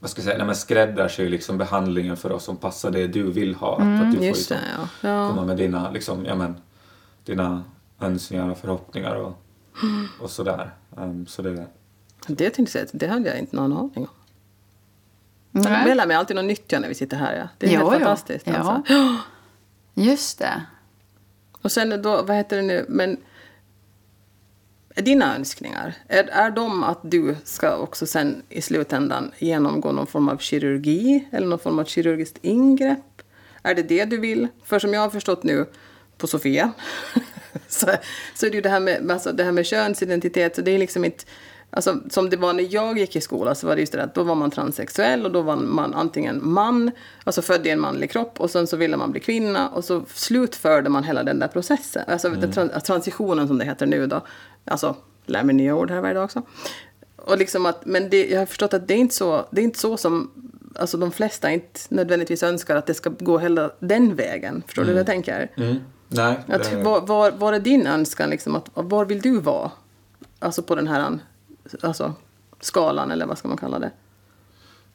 [0.00, 3.30] vad ska jag säga, nej, men skräddarsy liksom behandlingen för oss som passar det du
[3.30, 3.74] vill ha.
[3.74, 5.08] att, att du får Just liksom det, ja.
[5.08, 5.28] ja.
[5.28, 6.60] komma med dina, liksom, ja, men,
[7.24, 7.64] dina
[8.00, 9.32] önskningar och förhoppningar och,
[10.20, 10.74] och sådär.
[10.96, 11.66] Um, så det,
[12.26, 14.08] Det tänkte jag säga, det hade jag inte någon aning om.
[15.50, 15.94] Jag Nej.
[15.94, 17.36] lär mig alltid något nytt när vi sitter här.
[17.36, 17.48] Ja.
[17.58, 17.98] Det är Jo, helt jo.
[17.98, 18.46] fantastiskt.
[18.46, 18.54] Ja.
[18.56, 18.94] Alltså.
[19.94, 20.62] Just det.
[21.66, 23.16] Och sen då, vad heter det nu, men
[24.94, 30.28] dina önskningar, är, är de att du ska också sen i slutändan genomgå någon form
[30.28, 33.22] av kirurgi eller någon form av kirurgiskt ingrepp?
[33.62, 34.48] Är det det du vill?
[34.64, 35.66] För som jag har förstått nu
[36.18, 36.72] på Sofia
[37.68, 37.86] så,
[38.34, 40.78] så är det ju det här med, alltså det här med könsidentitet, så det är
[40.78, 41.24] liksom inte
[41.70, 44.14] Alltså, som det var när jag gick i skolan så var det just det att
[44.14, 46.90] då var man transsexuell och då var man antingen man,
[47.24, 50.02] alltså född i en manlig kropp och sen så ville man bli kvinna och så
[50.14, 52.02] slutförde man hela den där processen.
[52.08, 54.26] Alltså den tran- transitionen som det heter nu då.
[54.64, 56.42] Alltså, lär mig nya ord här varje dag också.
[57.16, 59.64] Och liksom att, men det, jag har förstått att det är inte så, det är
[59.64, 60.30] inte så som
[60.78, 64.62] alltså de flesta inte nödvändigtvis önskar att det ska gå hela den vägen.
[64.66, 65.50] Förstår du vad jag tänker?
[65.56, 65.76] mm,
[66.08, 68.30] nej, Att, var, var, var är din önskan?
[68.30, 69.70] Liksom, att, var vill du vara?
[70.38, 71.18] Alltså på den här
[71.82, 72.14] alltså,
[72.60, 73.90] skalan, eller vad ska man kalla det?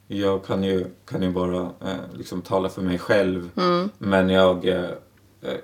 [0.06, 3.50] jag kan ju, kan ju bara eh, liksom tala för mig själv.
[3.56, 3.90] Mm.
[3.98, 4.90] Men jag, eh,
[5.42, 5.58] eh,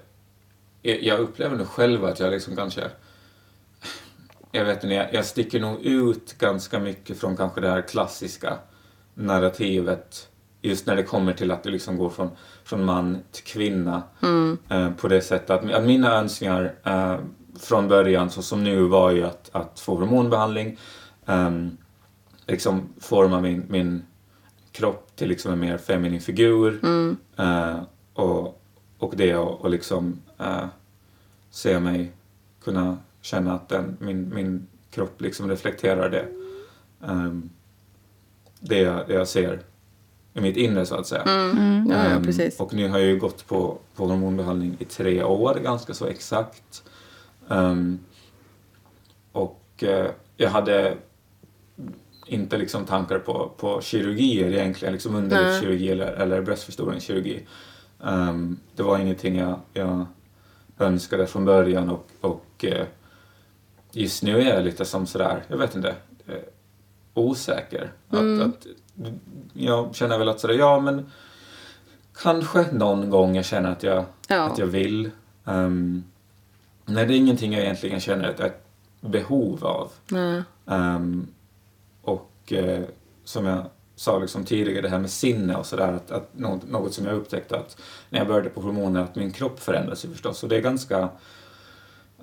[0.83, 2.91] jag upplever nog själv att jag liksom kanske
[4.53, 8.59] jag vet inte, jag, jag sticker nog ut ganska mycket från kanske det här klassiska
[9.15, 10.29] narrativet
[10.63, 12.31] just när det kommer till att det liksom går från,
[12.65, 14.03] från man till kvinna
[14.69, 17.17] eh, på det sättet att, att mina önskningar eh,
[17.61, 20.79] från början så som nu var ju att, att få hormonbehandling
[21.29, 21.77] ehm,
[22.47, 24.03] liksom forma min, min
[24.73, 26.81] kropp till liksom en mer feminin figur
[27.37, 27.81] eh,
[28.15, 28.63] och,
[28.99, 30.67] och det och, och liksom eh,
[31.51, 32.13] se mig
[32.65, 36.25] kunna känna att den, min, min kropp liksom reflekterar det.
[37.07, 37.51] ehm,
[38.61, 39.61] det, jag, det jag ser
[40.35, 41.23] i mitt inre så att säga.
[41.27, 42.61] Ja, ja, Ehm, precis.
[42.61, 46.83] Och nu har jag ju gått på, på hormonbehandling i tre år, ganska så exakt.
[47.49, 47.99] Ehm,
[49.33, 50.97] och eh, jag hade
[52.29, 57.47] inte liksom tankar på, på kirurgier egentligen, liksom underlivskirurgi eller, eller bröstförstoringskirurgi.
[58.05, 60.07] Ehm, det var ingenting jag, jag
[60.79, 62.87] önskade från början och, och eh,
[63.93, 65.95] just nu är jag lite som sådär, jag vet inte,
[66.27, 66.35] eh,
[67.15, 67.93] osäker.
[68.09, 68.67] Att, att,
[69.53, 71.11] jag känner väl att sådär, ja men
[72.23, 74.43] kanske någon gång jag känner att jag, Ja.
[74.43, 75.11] att jag vill.
[75.45, 76.05] Um,
[76.85, 78.65] nej, det är ingenting jag egentligen känner ett, ett
[79.01, 79.93] behov av.
[80.09, 80.43] Nej.
[80.67, 81.27] Ehm,
[82.49, 82.85] och eh,
[83.25, 86.95] som jag sa liksom tidigare, det här med sinne och sådär, att, att något, något
[86.95, 87.77] som jag upptäckte att
[88.11, 90.43] när jag började på hormoner, att min kropp förändras ju förstås.
[90.43, 91.09] Och det är ganska...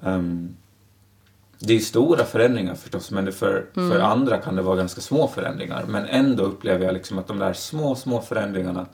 [0.01, 0.55] ehm,
[1.59, 5.85] det är stora förändringar förstås, men för, för andra kan det vara ganska små förändringar.
[5.87, 8.85] Men ändå upplever jag liksom att de där små, små förändringarna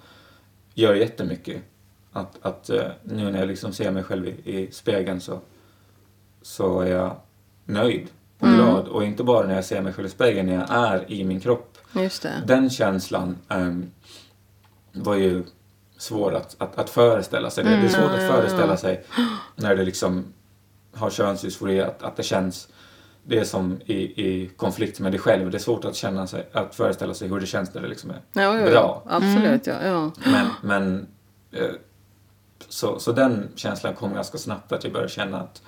[0.73, 1.61] gör jättemycket.
[2.11, 5.39] Att, att eh, nu när jag liksom ser mig själv i, i spegeln så,
[6.41, 7.15] så är jag
[7.65, 8.07] nöjd
[8.41, 8.87] och glad.
[8.87, 11.39] Och inte bara när jag ser mig själv i spegeln, när jag är i min
[11.39, 11.77] kropp.
[12.45, 13.91] Den känslan ehm,
[14.91, 15.43] var ju
[15.97, 17.63] svår att, att, att föreställa sig.
[17.63, 19.03] Det, det är svårt att föreställa sig
[19.55, 20.25] när det liksom
[20.93, 22.67] har könsdysfori, att, att det känns
[23.23, 25.51] det är som i, i konflikt med dig själv.
[25.51, 28.09] Det är svårt att, känna sig, att föreställa sig hur det känns när det liksom
[28.09, 28.71] är Ja, jo, jo.
[28.71, 29.03] bra.
[29.09, 29.73] Absolut, ja.
[29.83, 30.11] ja.
[30.25, 31.07] Men, men
[31.51, 31.71] eh,
[32.69, 35.61] så, så den känslan kom ganska snabbt att jag började känna att,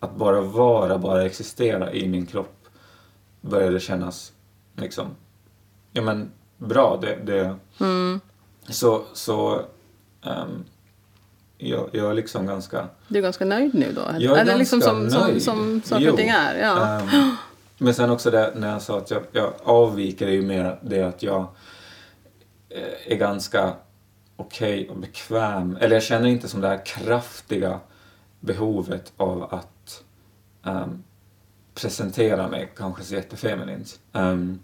[0.00, 2.68] att bara vara, bara existera i min kropp
[3.40, 4.32] började kännas
[4.76, 5.06] liksom,
[5.92, 6.98] ja men bra.
[7.02, 7.56] Det, det,
[8.68, 9.60] Så, så
[10.22, 10.64] ehm,
[11.58, 14.00] jag, jag är liksom ganska Du är ganska nöjd nu då?
[14.18, 15.42] jag är Eller liksom ganska som, som, nöjd.
[15.42, 16.12] som saker Jo.
[16.12, 16.58] och ting är?
[16.58, 16.86] Ja.
[17.00, 17.36] Ehm,
[17.78, 21.02] men sen också det när jag sa att jag, jag avviker är ju mer det
[21.02, 21.46] att jag
[22.68, 23.72] eh, är ganska
[24.36, 25.76] okej och bekväm.
[25.80, 27.78] Eller jag känner inte som det här kraftiga
[28.40, 29.68] behovet av att
[30.66, 31.02] ehm,
[31.74, 34.00] presentera mig kanske så jättefeminint.
[34.12, 34.58] Um,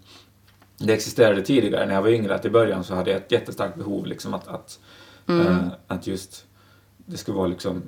[0.79, 3.77] det existerade tidigare när jag var yngre, att i början så hade jag ett jättestarkt
[3.77, 4.79] behov liksom att, att
[5.27, 6.47] Eh, att just
[6.97, 7.83] det ska vara liksom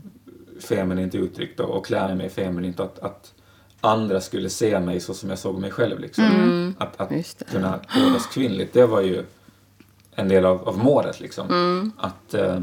[0.68, 2.81] feminint uttryckt och, och klä mig feminint.
[2.81, 3.35] Att, att
[3.81, 6.00] andra skulle se mig så som jag såg mig själv.
[6.00, 6.74] Liksom.
[6.79, 7.50] Att, att det.
[7.50, 9.24] kunna kodas kvinnligt, det var ju
[10.14, 11.20] en del av, av målet.
[11.20, 11.92] Liksom.
[11.98, 12.61] Att eh,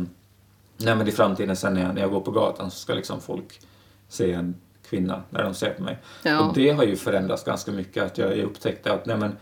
[0.77, 3.21] nej, men i framtiden sen när jag, när jag går på gatan så ska liksom
[3.21, 3.61] folk
[4.07, 4.55] se en
[4.91, 5.97] kvinna när de ser på mig.
[6.23, 6.39] Ja.
[6.39, 8.03] Och det har ju förändrats ganska mycket.
[8.03, 9.37] Att jag, upptäckte att nej, men,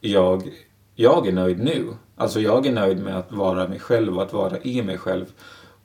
[0.00, 0.42] jag,
[0.94, 1.86] jag är nöjd nu.
[2.16, 5.26] Alltså jag är nöjd med att vara mig själv och att vara i mig själv.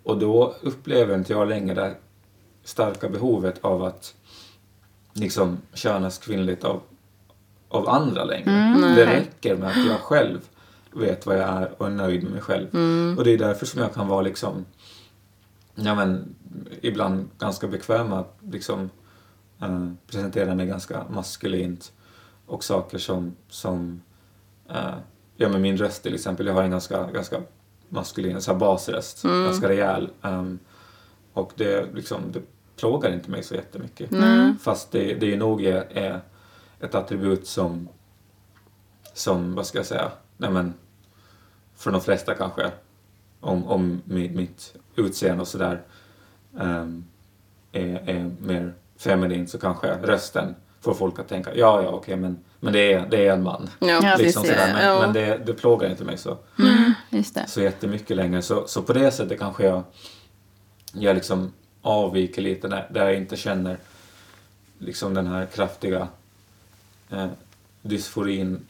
[0.04, 1.96] Och då upplever inte jag längre det
[2.64, 4.16] starka behovet av att
[5.14, 6.82] liksom könas kvinnligt av,
[7.70, 8.52] av andra längre.
[8.96, 10.40] det räcker med att jag själv
[10.92, 12.68] vet vad jag är och är nöjd med mig själv.
[13.18, 14.66] Och det är därför som jag kan vara liksom
[15.86, 16.36] ja, men,
[16.82, 18.90] ibland ganska bekväm med att liksom,
[19.62, 21.92] eh, presentera mig ganska maskulint
[22.46, 24.02] och saker som, som
[24.70, 24.94] eh,
[25.36, 27.42] ja men min röst till exempel, jag har en ganska, ganska
[27.90, 30.10] maskulin så här basröst, ganska rejäl.
[30.22, 30.60] ehm,
[31.34, 32.42] och det, liksom, det
[32.76, 34.10] plågar inte mig så jättemycket.
[34.62, 36.22] Fast det, det är nog är, är
[36.80, 37.90] ett attribut som,
[39.13, 40.74] som, vad ska jag säga, nej men,
[41.76, 42.72] för de flesta kanske,
[43.48, 45.82] om, om mitt, mitt utseende och sådär
[46.60, 47.06] ehm,
[47.72, 52.40] är, är mer feminin så kanske rösten får folk att tänka ja, ja, okej, men,
[52.60, 53.70] men det, är, det är en man.
[53.80, 54.26] Ja, Ja, precis.
[54.26, 54.74] liksom sådär.
[54.74, 55.02] Men, ja.
[55.02, 56.38] men det, det plågar inte mig så,
[57.10, 57.48] Just det.
[57.48, 58.42] så jättemycket längre.
[58.42, 59.84] Så, så på det sättet kanske jag,
[60.94, 63.78] jag liksom avviker lite när, där jag inte känner
[64.80, 66.08] liksom den här kraftiga
[67.10, 67.28] eh,
[67.82, 68.68] dysforin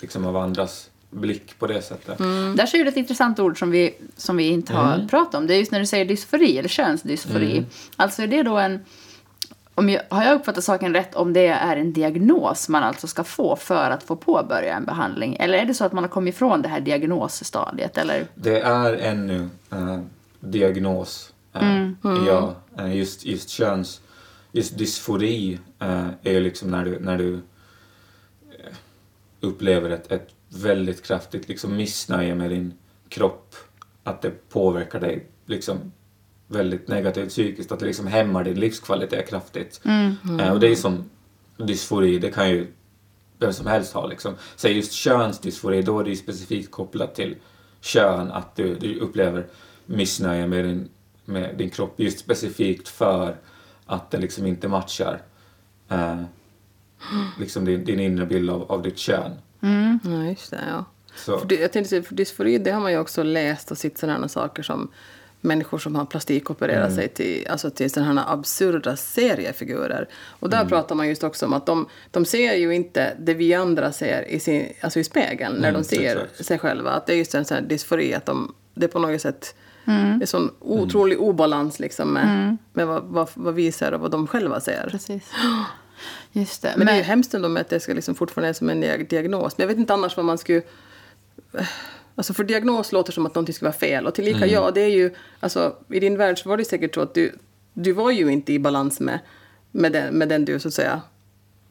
[0.00, 2.18] liksom av andras blick på det sättet.
[2.56, 5.46] Där säger du ett intressant ord som vi, som vi inte har pratat om.
[5.46, 7.64] Det är just när du säger dysfori, eller könsdysfori.
[7.96, 8.80] Alltså är det då en...
[9.74, 13.24] Om jag, har jag uppfattat saken rätt om det är en diagnos man alltså ska
[13.24, 15.36] få för att få påbörja en behandling?
[15.40, 17.98] Eller är det så att man har kommit ifrån det här diagnosstadiet?
[17.98, 18.26] Eller?
[18.34, 19.98] Det är ännu eh,
[20.40, 21.32] diagnos.
[21.54, 24.00] Eh, Ja, eh, just, just köns...
[24.52, 27.40] Just dysfori eh, är ju liksom när du, när du
[29.40, 32.74] upplever ett, ett väldigt kraftigt liksom missnöje med din
[33.08, 33.54] kropp.
[34.04, 35.92] Att det påverkar dig liksom
[36.46, 37.72] väldigt negativt psykiskt.
[37.72, 39.80] Att det liksom hämmar din livskvalitet kraftigt.
[40.40, 41.10] Eh, och det är som
[41.56, 42.66] dysfori, det kan ju
[43.38, 44.34] vem som helst ha liksom.
[44.56, 47.36] Så just könsdysfori, då är det ju specifikt kopplat till
[47.80, 49.46] kön, att du, du upplever
[49.86, 50.88] missnöje med din,
[51.24, 53.36] med din kropp just specifikt för
[53.86, 55.22] att det liksom inte matchar
[55.88, 56.22] eh,
[57.38, 59.32] liksom din, din inre bild av, av ditt kön.
[60.02, 60.60] Ja, just det.
[60.68, 60.84] Ja.
[61.16, 63.98] Så, För det, jag tänkte för dysfori, det har man ju också läst och sett
[63.98, 64.88] sådana saker som
[65.40, 66.96] människor som har plastikopererat Mm.
[66.96, 70.08] sig till, alltså till sådana här absurda seriefigurer.
[70.28, 73.54] Och där pratar man just också om att de, de ser ju inte det vi
[73.54, 76.46] andra ser i, sin, alltså i spegeln när Mm, de ser exakt.
[76.46, 76.90] sig själva.
[76.90, 79.54] Att det är just en sån här dysfori, att de, det är på något sätt
[79.84, 80.22] Mm.
[80.22, 84.26] är sån otrolig obalans liksom med, med vad, vad, vad vi ser och vad de
[84.26, 84.88] själva ser.
[84.90, 85.30] Precis.
[86.32, 86.74] Just det.
[86.76, 88.82] Men, det är ju hemskt ändå med att det ska liksom fortfarande är som en
[88.84, 89.58] diag- diagnos.
[89.58, 90.62] Men jag vet inte annars vad man skulle...
[92.14, 94.06] Alltså för diagnos låter som att någonting ska vara fel.
[94.06, 95.14] Och tillika ja, det är ju...
[95.40, 97.32] Alltså i din värld så var det säkert så att du,
[97.74, 99.18] du var ju inte i balans med,
[99.70, 101.00] med, den, med den du så att säga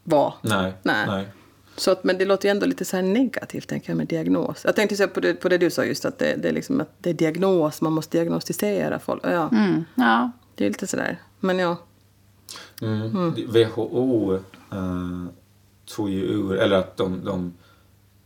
[0.04, 0.34] var.
[0.42, 1.06] nej, Nej.
[1.06, 1.28] nej.
[1.76, 4.62] Så att, men det låter ju ändå lite så här negativt tänker jag med diagnos.
[4.64, 6.80] Jag tänkte säga på det, på det du sa just att det, det är liksom
[6.80, 9.20] att det är diagnos, man måste diagnostisera folk.
[9.24, 10.30] Ja, Mm, ja.
[10.54, 11.18] det är lite sådär.
[11.40, 11.76] Men ja.
[12.82, 13.34] Mm.
[13.34, 14.34] WHO
[14.72, 15.26] eh,
[15.84, 17.54] tog ju ur, eller att de, de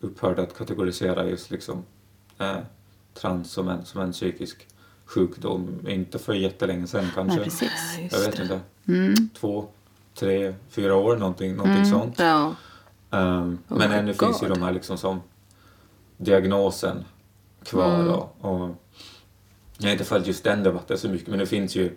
[0.01, 1.85] upphörde att kategorisera just liksom
[2.39, 2.57] eh,
[3.15, 4.67] trans som en, som en psykisk
[5.05, 5.87] sjukdom.
[5.89, 7.37] Inte för jättelänge sedan kanske.
[7.37, 7.99] Nej, precis.
[8.11, 8.61] Jag vet inte.
[8.89, 9.15] Mm.
[9.41, 9.69] Två,
[10.15, 12.19] tre, fyra år någonting, någonting sånt.
[12.19, 12.55] Ja.
[13.11, 14.57] Um, Oh men ännu finns ju God.
[14.57, 15.21] de här liksom som
[16.17, 17.05] diagnosen
[17.65, 17.95] kvar.
[17.95, 18.09] Mm.
[18.09, 18.77] Och, och
[19.79, 21.97] jag har inte följt just den debatten så mycket men det finns ju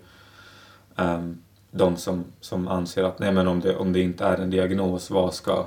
[0.96, 1.42] um,
[1.78, 5.10] de som, som anser att nej men om det, om det inte är en diagnos,
[5.10, 5.66] vad ska,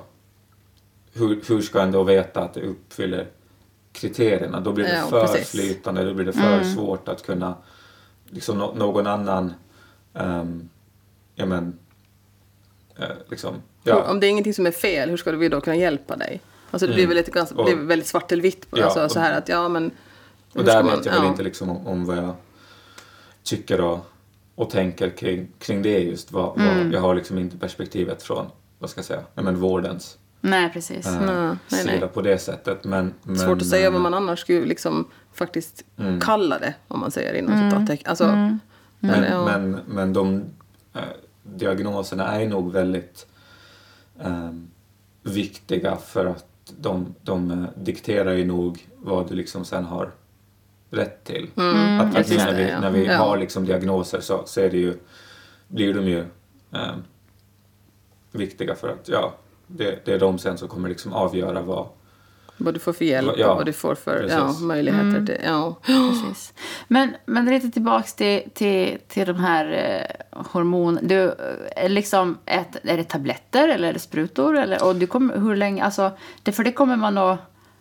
[1.12, 3.26] hur, hur ska en då veta att det uppfyller
[3.92, 4.60] kriterierna?
[4.60, 5.50] Då blir det Ja, för precis.
[5.50, 7.54] flytande, då blir det för svårt att kunna,
[8.26, 9.54] liksom nå- någon annan,
[10.12, 10.68] um,
[11.34, 11.78] ja men,
[12.96, 14.10] eh, liksom, ja.
[14.10, 16.40] Om det är ingenting som är fel, hur ska vi då kunna hjälpa dig?
[16.70, 17.08] Alltså det blir Mm.
[17.08, 18.66] väl lite, ganska, blir väldigt svart eller vitt.
[18.74, 19.90] Ja, alltså, så här att ja men...
[20.54, 21.28] Och där vet jag väl ja.
[21.28, 22.34] inte liksom om, om vad jag
[23.42, 23.98] tycker och,
[24.58, 26.32] och tänker kring, kring det just.
[26.32, 26.84] Vad, Mm.
[26.84, 28.46] vad, jag har liksom inte perspektivet från,
[28.78, 31.06] vad ska jag säga, nej, men vårdens Nej, precis.
[31.06, 32.08] eh, Nej, nej, sida nej.
[32.08, 32.84] på det sättet.
[32.84, 36.20] Men, men, Svårt att säga vad man annars skulle liksom faktiskt Mm.
[36.20, 38.10] kalla det, om man säger inom citattecken.
[38.10, 38.58] Alltså, Mm.
[39.00, 39.44] Men, ja.
[39.44, 40.44] men, men de
[40.94, 41.00] eh,
[41.42, 43.26] diagnoserna är nog väldigt
[44.20, 44.50] eh,
[45.22, 46.44] viktiga för att
[46.78, 50.10] de, de eh, dikterar ju nog vad du liksom sen har
[50.90, 51.50] rätt till.
[51.56, 52.80] Mm, att, att precis när det, vi, ja.
[52.80, 53.16] när vi Ja.
[53.16, 54.94] har liksom diagnoser så, så är det ju,
[55.68, 56.18] blir de ju
[56.74, 56.94] eh,
[58.32, 59.34] viktiga för att ja,
[59.66, 61.88] det, det är de sen som kommer liksom avgöra vad,
[62.56, 65.38] Vad du får för hjälp Ja, och vad du får för ja, möjligheter till.
[65.44, 65.74] Ja.
[65.82, 66.54] Precis.
[66.88, 70.98] Men, men lite tillbaks till, till, till de här eh, hormon...
[71.02, 74.56] Du, eh, är, liksom ett, är det tabletter eller är det sprutor?
[74.56, 75.84] Eller, och du kommer, hur länge...
[75.84, 76.10] Alltså,
[76.42, 77.38] det, för det kommer man att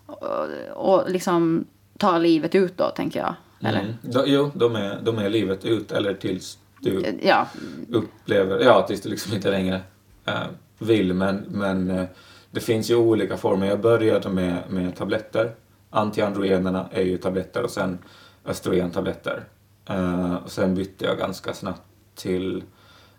[0.08, 1.66] och, och liksom
[1.98, 3.36] ta livet ut då, tänker jag.
[3.70, 3.80] Eller?
[3.80, 3.94] Mm.
[4.02, 7.48] De, jo, de är, de är livet ut eller tills du Ja,
[7.92, 9.82] upplever, ja tills du liksom inte längre
[10.26, 10.44] eh,
[10.80, 11.14] vill.
[11.14, 12.06] Men, men eh,
[12.52, 13.68] det finns ju olika former.
[13.68, 15.52] Jag började med, med tabletter.
[15.90, 17.98] Antiandrogenerna är ju tabletter och sen
[18.46, 19.44] östrogentabletter.
[19.86, 21.82] Eh, och sen bytte jag ganska snabbt
[22.16, 22.64] till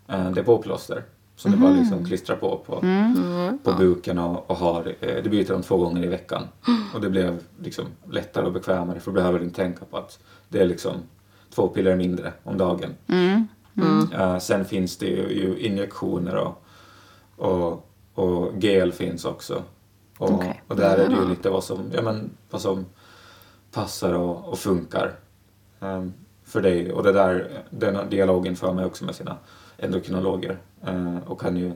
[0.07, 1.03] eh, depåplåster.
[1.39, 2.81] Som det bara liksom klistrar på på,
[3.63, 6.43] på buken och, och har, eh, det byter de två gånger i veckan.
[6.93, 10.19] Och det blev liksom lättare och bekvämare för då behöver du inte tänka på att
[10.49, 10.93] det är liksom
[11.55, 12.95] två piller mindre om dagen.
[14.13, 16.63] Eh, sen finns det ju, ju injektioner och,
[17.35, 19.63] och, och gel finns också.
[20.17, 20.63] Och, Okej.
[20.67, 22.85] och där är det ju lite vad som, ja, men, vad som
[23.71, 25.15] passar och, och funkar
[25.79, 26.91] ehm, för dig.
[26.91, 29.37] Och det där, den dialogen för mig också med sina
[29.81, 31.71] endokrinologer eh, och kan ju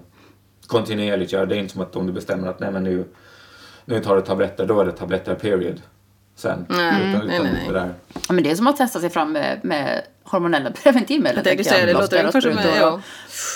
[0.67, 1.45] kontinuerligt göra.
[1.45, 3.05] Det är inte som att om du bestämmer att nej men nu,
[3.85, 5.81] nu tar du tabletter, då är det tabletter period
[6.35, 6.65] sen.
[6.69, 7.67] Nej, utan, utan nej, nej.
[7.67, 11.35] Det där, Ja, men det är som att testa sig fram med, med hormonella preventivmedel.
[11.35, 12.91] Jag tänkte säga det, låter ungefär som, sprutor ja.
[12.91, 13.01] och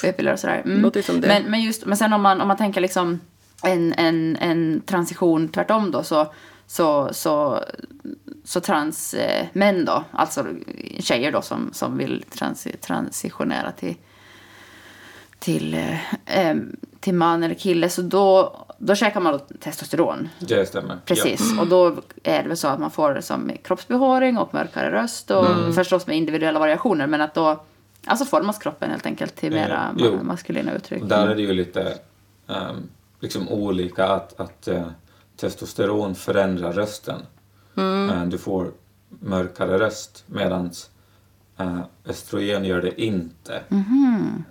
[0.01, 0.61] p-piller och sådär.
[0.65, 0.81] Mm.
[0.81, 1.27] Låter som det.
[1.27, 3.19] Men, men, just, men sen om man, om man tänker liksom
[3.63, 6.33] en, en, en transition tvärtom då så,
[6.67, 7.63] så, så,
[8.43, 10.45] så trans eh, män då, alltså
[10.99, 13.95] tjejer då som, som vill transi, transitionera till,
[15.39, 20.29] till, eh, em, till man eller kille så då, då käkar man då testosteron.
[20.39, 20.97] det stämmer.
[21.05, 25.31] Precis, och då är det väl så att man får som kroppsbehåring och mörkare röst
[25.31, 25.73] och Mm.
[25.73, 27.63] förstås med individuella variationer men att då
[28.05, 30.05] alltså formas kroppen helt enkelt till Eh, mera jo.
[30.05, 31.03] ma- maskulina uttryck.
[31.05, 31.97] Där är det ju lite
[32.47, 34.87] ehm, liksom olika att, att eh,
[35.35, 37.21] testosteron förändrar rösten.
[37.77, 38.71] Eh, du får
[39.09, 40.71] mörkare röst medan
[41.61, 43.61] uh, östrogen gör det inte.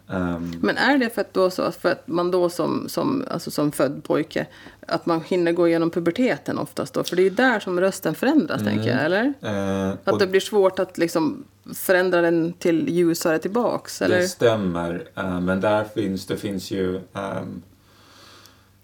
[0.09, 3.51] Ehm, Men är det för att, då så, för att man då som, som, alltså
[3.51, 4.47] som född pojke,
[4.87, 7.05] att man hinner gå igenom puberteten oftast då?
[7.05, 9.35] För det är ju där som rösten förändras, tänker jag, eller?
[9.41, 14.19] eh, Att och det blir svårt att liksom förändra den till ljusare tillbaks, eller?
[14.19, 17.63] Det stämmer, eh, men där finns det finns ju ehm,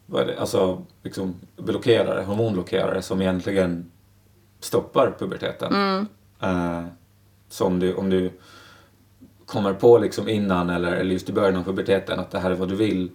[0.06, 3.90] vad är det, alltså, liksom blockerare, hormonblockerare som egentligen
[4.60, 5.74] stoppar puberteten.
[6.40, 6.84] Eh,
[7.52, 8.30] så om du, om du
[9.46, 12.54] kommer på liksom innan eller, eller just i början av puberteten att det här är
[12.54, 13.10] vad du vill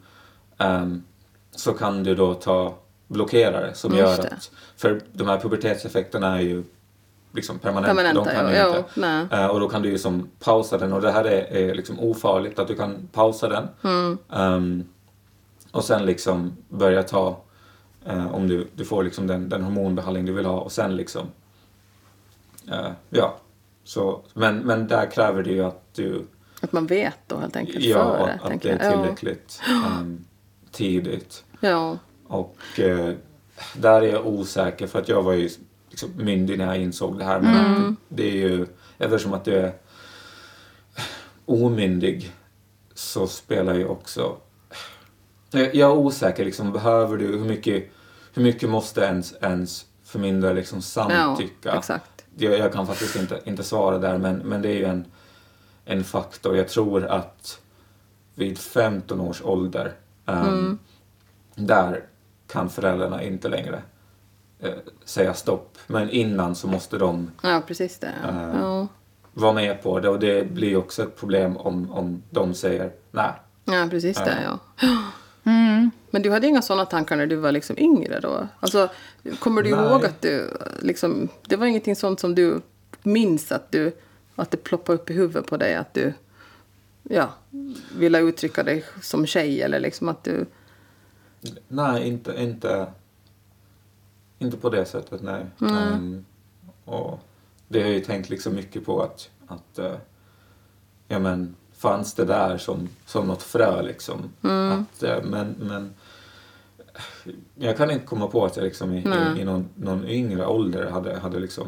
[0.58, 1.04] ehm,
[1.52, 2.76] så kan du då ta
[3.08, 4.36] blockerare som Just gör det.
[4.36, 4.52] att...
[4.76, 6.64] För de här pubertetseffekterna är ju
[7.32, 7.96] liksom permanenta.
[7.96, 8.56] Permanenta, de kan ja.
[8.56, 8.90] Ja, inte.
[8.94, 9.28] nej.
[9.32, 12.00] Eh, och då kan du ju som pausa den och det här är, är liksom
[12.00, 13.68] ofarligt att du kan pausa den.
[13.84, 14.18] Mm.
[14.32, 14.84] Ehm,
[15.72, 17.38] och sen liksom börja ta,
[18.06, 21.28] eh, om du, du får liksom den, den hormonbehandling du vill ha och sen liksom,
[22.72, 23.38] eh, ja.
[23.88, 26.28] Så, men, men där kräver det ju att du,
[26.62, 30.26] Att man vet då helt enkelt ja, före, att, att det är tillräckligt ehm,
[30.72, 31.44] tidigt.
[31.60, 31.70] Ja.
[31.70, 31.98] ja.
[32.28, 33.14] Och eh,
[33.76, 35.50] där är jag osäker för att jag var ju
[35.90, 37.40] liksom myndig när jag insåg det här.
[37.40, 37.96] Men Mm.
[38.10, 39.74] det är ju, eftersom att du är
[41.46, 42.32] omyndig
[42.94, 44.38] så spelar ju också...
[45.52, 47.90] Jag jag är osäker, liksom, behöver du, hur mycket,
[48.34, 51.84] hur mycket måste ens, ens förmyndare liksom samtycka?
[51.88, 52.00] Ja.
[52.40, 55.06] Jag, jag kan faktiskt inte, inte svara där, men, men det är ju en,
[55.86, 56.58] en faktor.
[56.58, 57.60] Jag tror att
[58.36, 59.92] vid 15 års ålder,
[60.26, 60.78] ehm,
[61.56, 62.04] där
[62.48, 63.82] kan föräldrarna inte längre
[64.60, 64.74] eh,
[65.06, 65.78] säga stopp.
[65.88, 68.14] Men innan så måste de Ja, precis det.
[68.24, 68.30] Ja.
[68.30, 68.88] Eh, Ja.
[69.34, 73.32] vara med på det och det blir också ett problem om, om de säger nej.
[73.66, 74.38] ja, precis det.
[74.44, 74.60] Ja.
[75.48, 75.92] Mm.
[76.10, 78.48] Men du hade inga sådana tankar när du var liksom yngre då?
[78.60, 78.90] Alltså,
[79.40, 79.86] kommer du Nej.
[79.86, 81.30] ihåg att du liksom...
[81.48, 82.62] Det var ingenting sånt som du
[83.04, 83.96] minns att du...
[84.36, 86.14] Att det ploppade upp i huvudet på dig att du...
[87.04, 87.34] Ja,
[87.98, 90.46] ville uttrycka dig som tjej eller liksom att du...
[91.68, 92.88] Nej, inte, inte,
[94.40, 95.46] inte på det sättet, nej.
[95.62, 96.26] Ehm,
[96.86, 97.20] och
[97.68, 99.96] det har jag ju tänkt liksom mycket på att, att eh,
[101.08, 104.30] ja men, fanns det där som, som något frö liksom.
[104.42, 105.94] Att, eh, men, men
[107.56, 110.92] jag kan inte komma på att jag liksom i, i, i någon, någon yngre ålder
[110.92, 111.68] hade, hade liksom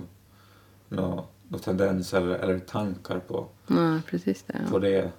[0.89, 4.59] någon nå tendens eller, eller tankar på, Nej, precis det.
[4.71, 4.79] på, Ja.
[4.79, 5.11] det,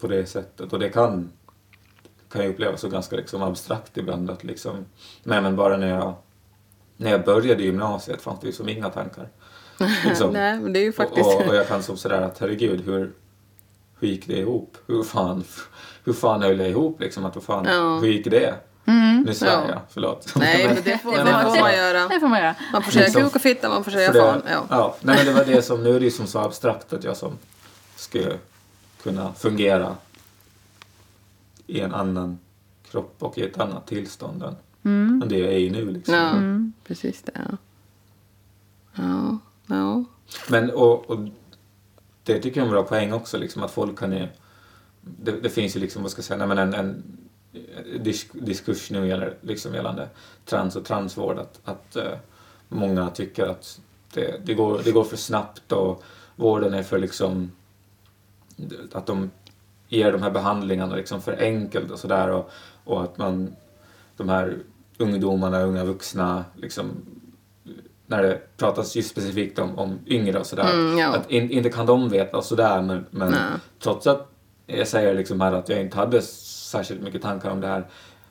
[0.00, 0.72] på det sättet.
[0.72, 1.30] Och det kan,
[2.32, 4.30] kan jag uppleva så ganska liksom abstrakt ibland.
[4.30, 4.84] Att liksom,
[5.22, 6.14] nej men bara när jag,
[6.96, 9.28] när jag började gymnasiet fanns det ju som inga tankar
[10.04, 10.32] Liksom.
[10.32, 11.26] Nej, men det är ju faktiskt...
[11.26, 13.12] Och, och, och jag kan som sådär att herregud, hur,
[14.00, 14.76] hur gick det ihop?
[14.86, 15.44] Hur fan,
[16.04, 17.24] hur fan höll det ihop liksom?
[17.24, 17.98] Att, vad fan, Ja.
[17.98, 18.54] Hur gick det?
[19.24, 19.64] Nu svär Ja.
[19.68, 20.32] jag, förlåt.
[20.36, 22.08] Nej, men det får, Det det får man göra.
[22.08, 22.54] Det får man göra.
[22.72, 23.22] Man får säga Liksom.
[23.22, 24.42] kuk och fitta, man får säga fan.
[24.50, 24.64] Ja.
[24.70, 24.96] ja.
[25.00, 27.16] Nej, men det var det som, nu är det ju som så abstrakt att jag
[27.16, 27.32] som
[27.96, 28.36] skulle
[29.02, 29.96] kunna fungera
[31.66, 32.38] i en annan
[32.90, 34.56] kropp och i ett annat tillstånd än,
[35.22, 35.90] än det jag är i nu.
[35.90, 36.14] Liksom.
[36.14, 36.32] Ja,
[36.88, 37.32] precis det.
[37.34, 37.56] Ja.
[38.94, 40.04] Ja, ja.
[40.48, 41.18] Men och, och
[42.28, 44.28] det tycker jag är en bra poäng också, liksom, att folk kan ju...
[45.00, 47.02] Det, det finns ju liksom, vad ska jag säga, men en, en
[48.00, 50.08] disk, diskurs nu gäller, liksom, gällande
[50.44, 52.02] trans och transvård, att, att uh,
[52.68, 53.80] många tycker att
[54.14, 56.02] det, det, går, det går för snabbt och
[56.36, 57.52] vården är för liksom...
[58.92, 59.30] Att de
[59.88, 62.50] ger de här behandlingarna liksom för enkelt och sådär och,
[62.84, 63.56] och att man...
[64.16, 64.58] De här
[64.98, 66.90] ungdomarna, unga vuxna, liksom
[68.08, 70.72] när det pratas just specifikt om, om yngre och sådär.
[70.72, 71.16] Mm, ja.
[71.16, 73.34] Att in, inte kan de veta och sådär men, men
[73.80, 74.28] trots att
[74.66, 77.86] jag säger liksom här att jag inte hade särskilt mycket tankar om det här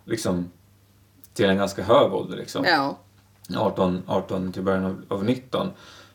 [0.05, 0.51] liksom
[1.33, 2.65] till en ganska hög ålder liksom.
[2.65, 2.97] ja.
[3.57, 5.69] 18, 18 till början av, av 19.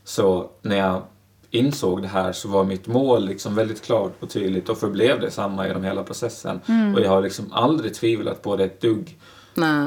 [0.04, 1.02] Så när jag
[1.50, 5.30] insåg det här så var mitt mål liksom väldigt klart och tydligt och förblev det
[5.30, 6.60] samma genom hela processen.
[6.94, 9.18] Och jag har liksom aldrig tvivlat på det ett dugg.
[9.54, 9.86] Nej.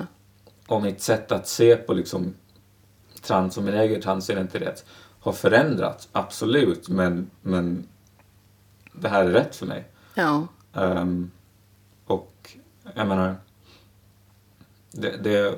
[0.68, 2.34] Och mitt sätt att se på liksom
[3.26, 4.86] trans och min egen transidentitet
[5.20, 7.88] har förändrats, absolut, men, men
[8.94, 9.84] det här är rätt för mig.
[10.14, 10.48] Ja.
[10.74, 11.32] Ehm,
[12.06, 12.50] och
[12.96, 13.36] jag menar,
[14.92, 15.56] det, det,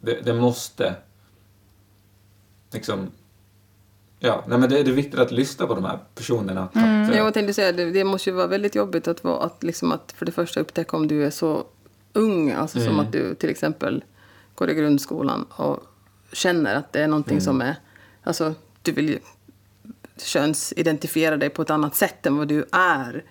[0.00, 0.94] det, det måste
[2.70, 3.10] liksom,
[4.18, 6.64] ja, nej men det, det är viktigt att lyssna på de här personerna.
[6.64, 7.02] Att, Mm.
[7.02, 9.62] att, eh, Jag tänkte säga, det, det måste ju vara väldigt jobbigt att, vara, att,
[9.62, 11.64] liksom att för det första upptäcka om du är så
[12.12, 13.00] ung, alltså som Mm.
[13.00, 14.04] att du till exempel
[14.54, 15.78] går i grundskolan och
[16.32, 17.44] känner att det är någonting Mm.
[17.44, 17.76] som är,
[18.22, 19.18] alltså du vill ju
[20.22, 23.24] könsidentifiera dig på ett annat sätt än vad du är.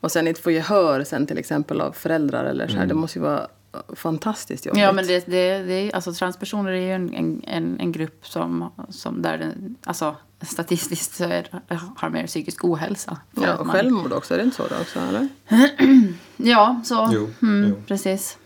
[0.00, 2.88] Och sen inte få gehör sen till exempel av föräldrar eller så här, Mm.
[2.88, 3.48] det måste ju vara
[3.96, 4.82] fantastiskt jobbigt.
[4.82, 7.14] Ja, men det, det, det är, alltså, transpersoner är ju en,
[7.44, 11.48] en, en, grupp som, som där den, alltså, statistiskt så är,
[11.96, 13.18] har mer psykisk ohälsa.
[13.30, 15.28] Ja, och man- självmord också, är det inte så då också eller?
[16.36, 17.10] Ja, så.
[17.12, 17.82] Jo, mm, jo.
[17.86, 18.38] Precis.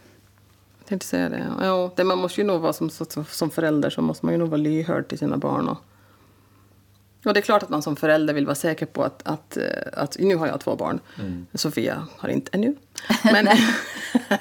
[0.88, 1.52] Tänkte säga det.
[1.60, 2.90] Ja, det man måste ju nog vara som,
[3.30, 5.68] som, förälder så måste man ju nog vara lyhörd till sina barn.
[5.68, 5.78] Och,
[7.24, 9.64] och det är klart att man som förälder vill vara säker på att, att, eh,
[9.92, 11.00] att nu har jag två barn.
[11.54, 12.76] Sofia har inte ännu.
[13.24, 13.48] Men,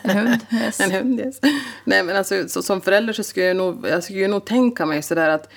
[0.03, 0.45] En hund.
[0.51, 0.79] Yes.
[0.79, 1.39] en hund, yes.
[1.83, 5.01] Nej, men alltså, så, som förälder så skulle jag nog, jag skulle nog tänka mig
[5.01, 5.49] sådär att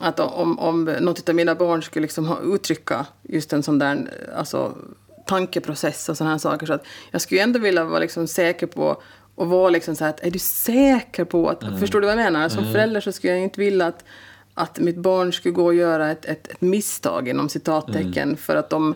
[0.00, 4.10] att om, om något av mina barn skulle liksom ha uttrycka just en sån där
[4.36, 4.76] alltså,
[5.26, 6.66] tankeprocess och sådana här saker.
[6.66, 9.02] Så att jag skulle ändå vilja vara liksom säker på
[9.36, 11.60] och vara liksom så här att är du säker på att...
[11.80, 12.48] Förstår du vad jag menar?
[12.48, 14.04] Som förälder så skulle jag inte vilja att,
[14.54, 18.70] att mitt barn skulle gå och göra ett, ett, ett misstag inom citattecken för att
[18.70, 18.94] de,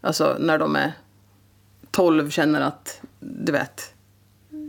[0.00, 0.92] alltså när de är
[1.90, 3.94] 12 känner att, du vet,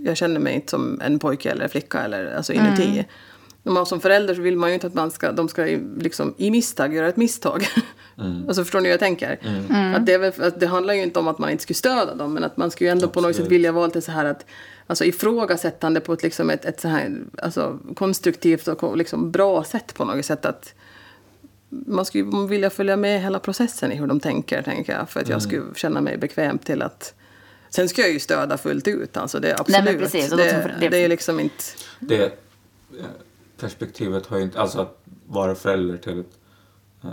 [0.05, 3.05] jag känner mig inte som en pojke eller flicka eller alltså inuti.
[3.63, 6.33] Men som förälder så vill man ju inte att man ska, de ska i- liksom,
[6.37, 7.67] i misstag göra ett misstag.
[8.47, 9.39] Alltså förstår ni hur jag tänker?
[9.95, 12.33] Att det, väl, att det handlar ju inte om att man inte skulle stödja dem
[12.33, 13.51] men att man skulle ju ändå på något sätt Absolut.
[13.51, 14.45] vilja vara lite så här att
[14.91, 19.93] Alltså ifrågasättande på ett, liksom ett, ett så här, alltså, konstruktivt och liksom bra sätt
[19.93, 20.45] på något sätt.
[20.45, 20.73] att
[21.69, 25.09] Man skulle vilja följa med hela processen i hur de tänker, tänker jag.
[25.09, 27.13] För att jag skulle känna mig bekväm till att...
[27.69, 29.83] Sen ska jag ju stödja fullt ut, alltså det är absolut.
[29.85, 31.63] Nej, precis, det, det- det är liksom inte...
[31.99, 33.05] det eh,
[33.59, 36.37] perspektivet har ju inte, alltså att vara förälder till ett
[37.03, 37.09] eh,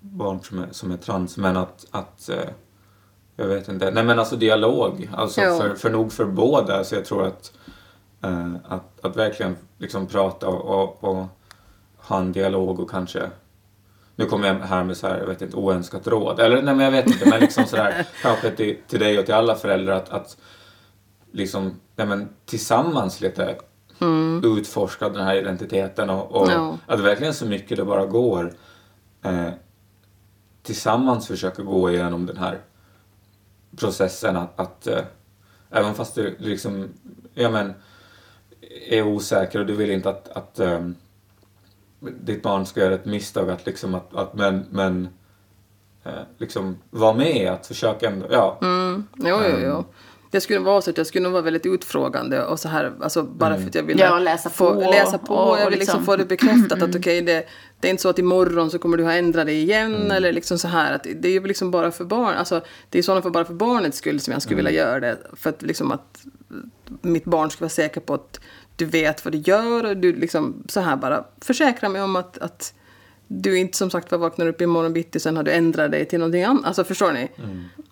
[0.00, 2.38] barn som är, som är trans, men att, att eh,
[3.40, 7.04] jag vet inte, nej men alltså dialog, alltså för, för nog för båda, så jag
[7.04, 7.52] tror att,
[8.22, 11.26] eh, att, att verkligen liksom prata och, och, och
[11.96, 13.30] ha en dialog och kanske
[14.16, 16.40] nu kommer jag här med så här, jag vet inte, oönskat råd.
[16.40, 19.34] Eller nej men jag vet inte, men liksom sådär kanske till, till dig och till
[19.34, 20.36] alla föräldrar att, att
[21.32, 23.56] liksom, nej men tillsammans lite
[24.44, 26.78] utforska den här identiteten och, och Ja.
[26.86, 28.52] att verkligen så mycket det bara går
[29.22, 29.50] eh,
[30.62, 32.58] tillsammans försöka gå igenom den här
[33.76, 35.04] processen att, att eh,
[35.70, 36.88] även fast du liksom,
[37.34, 37.74] ja men,
[38.88, 40.94] är osäker och du vill inte att, att ehm,
[42.00, 45.08] ditt barn ska göra ett misstag att liksom att, att men, men
[46.04, 48.58] eh, liksom vara med, att försöka ändå, ja.
[48.62, 49.84] Mm, jo, jo, jo.
[50.30, 53.22] Det skulle vara så att jag skulle nog vara väldigt utfrågande och så här, alltså
[53.22, 55.34] bara för att jag vill Ja, läsa få, på läsa på.
[55.34, 57.46] och- och jag vill liksom liksom- få det bekräftat att okej, det,
[57.80, 60.58] det är inte så att imorgon så kommer du ha ändrat dig igen eller liksom
[60.58, 62.60] så här att det är ju liksom bara för barn, alltså
[62.90, 65.18] det är sådana för bara för barnets skull som jag skulle vilja göra det.
[65.32, 66.24] För att liksom att
[67.00, 68.40] mitt barn ska vara säker på att
[68.76, 72.38] du vet vad du gör och du liksom så här bara försäkra mig om att,
[72.38, 72.74] att
[73.28, 76.18] du inte som sagt var vaknar upp imorgon bitti sen har du ändrat dig till
[76.18, 76.64] någonting annat.
[76.64, 77.28] Alltså förstår ni?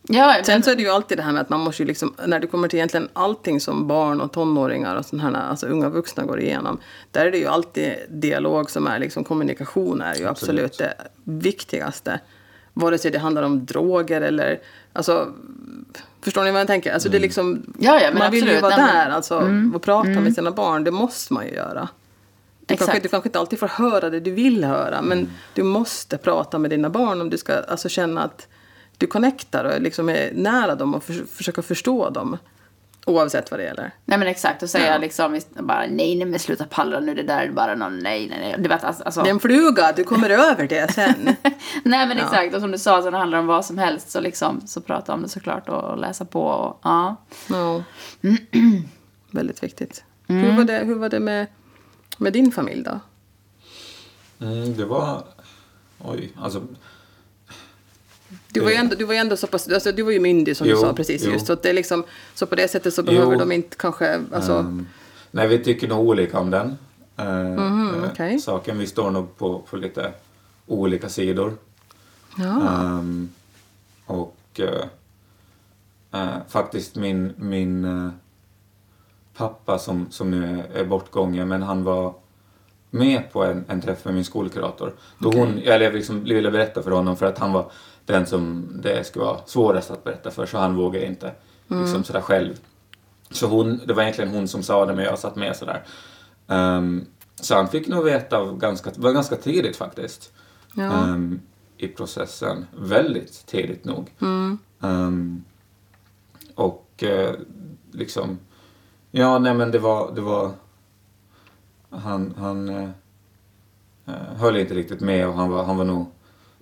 [0.08, 2.14] Ja, Sen så är det ju alltid det här med att man måste ju liksom,
[2.26, 5.88] när du kommer till egentligen allting som barn och tonåringar och sådana här, alltså unga
[5.88, 6.78] vuxna går igenom.
[7.10, 10.78] Där är det ju alltid dialog som är liksom, kommunikation är ju absolut, Absolut.
[10.78, 12.20] det viktigaste.
[12.74, 14.60] Vare sig det handlar om droger eller,
[14.92, 15.32] alltså,
[16.20, 16.92] förstår ni vad jag tänker?
[16.92, 18.62] Alltså det är liksom, Ja, ja, men man vill ju absolut.
[18.62, 21.88] vara där alltså, och prata med sina barn, det måste man ju göra.
[22.66, 26.18] Du kanske, du kanske inte alltid får höra det du vill höra, men du måste
[26.18, 28.48] prata med dina barn om du ska alltså, känna att
[28.98, 32.38] du connectar och liksom är nära dem och förs- försöka förstå dem.
[33.08, 33.90] Oavsett vad det gäller.
[34.04, 34.98] nej men exakt, och säga Ja.
[34.98, 38.38] liksom bara nej, nej men sluta pallra nu, det där är bara någon nej, nej,
[38.40, 38.54] nej.
[38.58, 39.22] Du vet, alltså, alltså.
[39.22, 41.36] Det är en fluga, du kommer över det sen.
[41.84, 44.20] Nej men exakt, och som du sa så det handlar om vad som helst så
[44.20, 47.16] liksom så prata om det såklart och, läsa på och ja.
[47.48, 47.82] Ja.
[49.30, 50.04] Väldigt viktigt.
[50.28, 51.46] Hur var det, hur var det med,
[52.16, 53.00] med din familj då?
[54.46, 55.24] Mm, det var...
[55.98, 56.62] Oj, alltså...
[58.52, 58.80] Du var ju Eh.
[58.80, 60.92] ändå, du var ändå så pass, alltså, du var ju myndig som Jo, du sa
[60.92, 61.32] precis jo.
[61.32, 61.46] just.
[61.46, 62.04] Så, att det är liksom,
[62.34, 63.38] så på det sättet så behöver Jo.
[63.38, 64.86] de inte kanske, alltså, ehm,
[65.30, 66.78] nej, vi tycker nog olika om den
[67.16, 68.38] eh, Mhm, eh, okej.
[68.38, 68.78] saken.
[68.78, 70.12] Vi står nog på, på lite
[70.66, 71.56] olika sidor.
[72.38, 72.68] ja.
[72.84, 73.28] Ehm,
[74.06, 74.84] och eh,
[76.12, 78.10] eh, faktiskt min, min eh,
[79.36, 82.14] pappa som, som nu är, bortgången, men han var
[82.90, 84.92] med på en, en träff med min skolkurator.
[85.18, 87.70] Då hon, eller jag liksom ville berätta för honom för att han var
[88.04, 91.32] den som det skulle vara svårast att berätta för så han vågade inte
[91.68, 92.60] liksom sådär själv.
[93.30, 95.82] Så hon, det var egentligen hon som sa det men jag satt med sådär.
[96.48, 97.06] Ehm,
[97.40, 100.32] så han fick nog veta ganska, var ganska tidigt faktiskt.
[100.74, 100.82] Ja.
[100.82, 101.40] Ehm,
[101.76, 102.66] I processen.
[102.76, 104.12] Väldigt tidigt nog.
[104.20, 104.58] Mm.
[104.82, 105.44] Ehm,
[106.54, 107.34] och eh,
[107.92, 108.38] liksom,
[109.16, 110.52] ja nej men det var, det var,
[111.90, 112.88] han, han eh,
[114.36, 116.06] höll inte riktigt med och han var, han var nog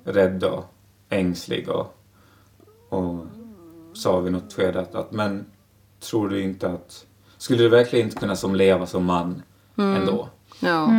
[0.04, 0.64] rädd och
[1.08, 1.96] ängslig och,
[2.88, 3.26] och
[3.92, 5.46] sa vid något skede att, att men
[6.00, 9.42] tror du inte att, skulle du verkligen inte kunna som leva som man
[9.76, 10.28] ändå?
[10.60, 10.90] ja.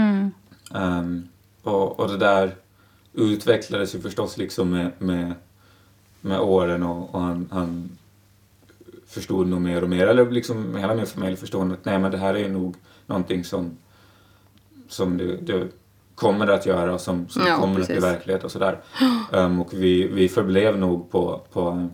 [0.73, 1.27] Ehm,
[1.63, 2.55] och, och det där
[3.13, 5.33] utvecklades ju förstås liksom med, med,
[6.21, 7.97] med åren och, och han, han
[9.07, 12.17] förstod nog mer och mer, eller liksom hela min familj förstod att nej men det
[12.17, 12.75] här är nog
[13.05, 13.77] någonting som,
[14.89, 15.71] som du, du
[16.15, 17.95] kommer att göra och som, som Ja, kommer att precis.
[18.03, 18.79] bli verklighet och sådär.
[19.33, 21.89] Ehm, och vi, vi förblev nog på, på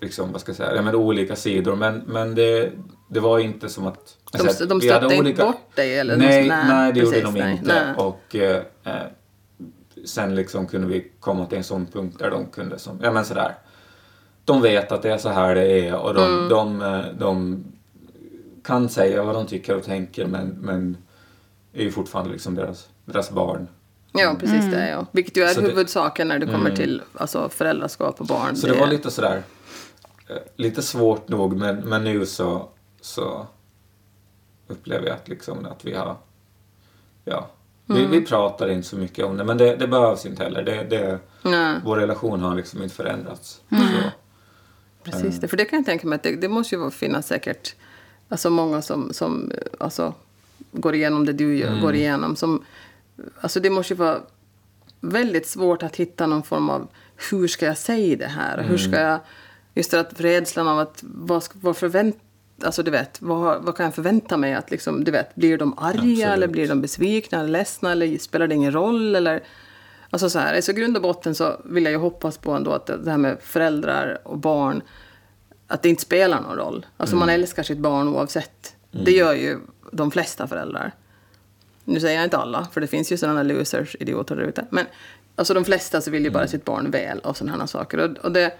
[0.00, 2.72] liksom, vad ska jag säga, ja, men olika sidor men, men det,
[3.10, 5.98] det var inte som att De, alltså, de stötte inte olika- bort dig?
[5.98, 7.84] Eller nej, något, nej, det gjorde precis, de nej, inte.
[7.86, 7.94] nej.
[7.96, 8.92] Och eh, eh,
[10.04, 13.24] sen liksom kunde vi komma till en sån punkt där de kunde som, ja men
[13.24, 13.54] sådär.
[14.44, 16.48] De vet att det är så här det är och de, Mm.
[16.48, 17.64] de, de
[18.64, 20.96] kan säga vad de tycker och tänker men, men
[21.72, 23.68] är ju fortfarande liksom deras, deras barn.
[24.12, 24.88] Ja, precis det.
[24.90, 25.06] Ja.
[25.12, 26.74] Vilket ju är Så det- huvudsaken när det kommer Mm.
[26.76, 28.56] till alltså, föräldraskap och barn.
[28.56, 29.42] Så det var lite sådär,
[30.28, 32.68] eh, lite svårt nog men, men nu så,
[33.00, 33.46] så
[34.68, 36.16] upplever jag att, liksom, att vi har,
[37.24, 37.48] ja,
[37.86, 40.62] vi, vi pratar inte så mycket om det men det, det behövs inte heller.
[40.62, 43.60] Det, det, Nej, vår relation har liksom inte förändrats.
[43.70, 43.84] Mm.
[45.04, 45.48] Precis det.
[45.48, 47.74] För det kan jag tänka mig att det, det måste ju vara- finnas säkert
[48.28, 50.14] alltså, många som, som eh, alltså,
[50.72, 52.36] går igenom det du gör, går igenom.
[52.36, 52.64] Som,
[53.40, 54.20] alltså, det måste ju vara
[55.00, 56.88] väldigt svårt att hitta någon form av
[57.30, 58.62] hur ska jag säga det här?
[58.62, 59.18] Hur ska jag...
[59.74, 62.16] Just det att rädslan av att vad, vad förvänt...
[62.62, 64.54] Alltså du vet, vad, vad kan jag förvänta mig?
[64.54, 66.24] Att liksom, du vet, blir de arga Absolut.
[66.24, 69.16] eller blir de besvikna eller ledsna eller spelar det ingen roll?
[69.16, 69.42] Eller,
[70.14, 72.72] alltså så här, så i grund och botten så vill jag ju hoppas på ändå
[72.72, 74.82] att det här med föräldrar och barn,
[75.66, 76.86] att det inte spelar någon roll.
[76.96, 78.76] Alltså man älskar sitt barn oavsett.
[78.90, 79.58] Det gör ju
[79.92, 80.92] de flesta föräldrar.
[81.84, 84.66] Nu säger jag inte alla, för det finns ju sådana losers, idioter där ute.
[84.70, 84.86] Men
[85.36, 87.98] alltså de flesta så vill ju bara sitt barn väl och sådana här saker.
[87.98, 88.58] Och, och det,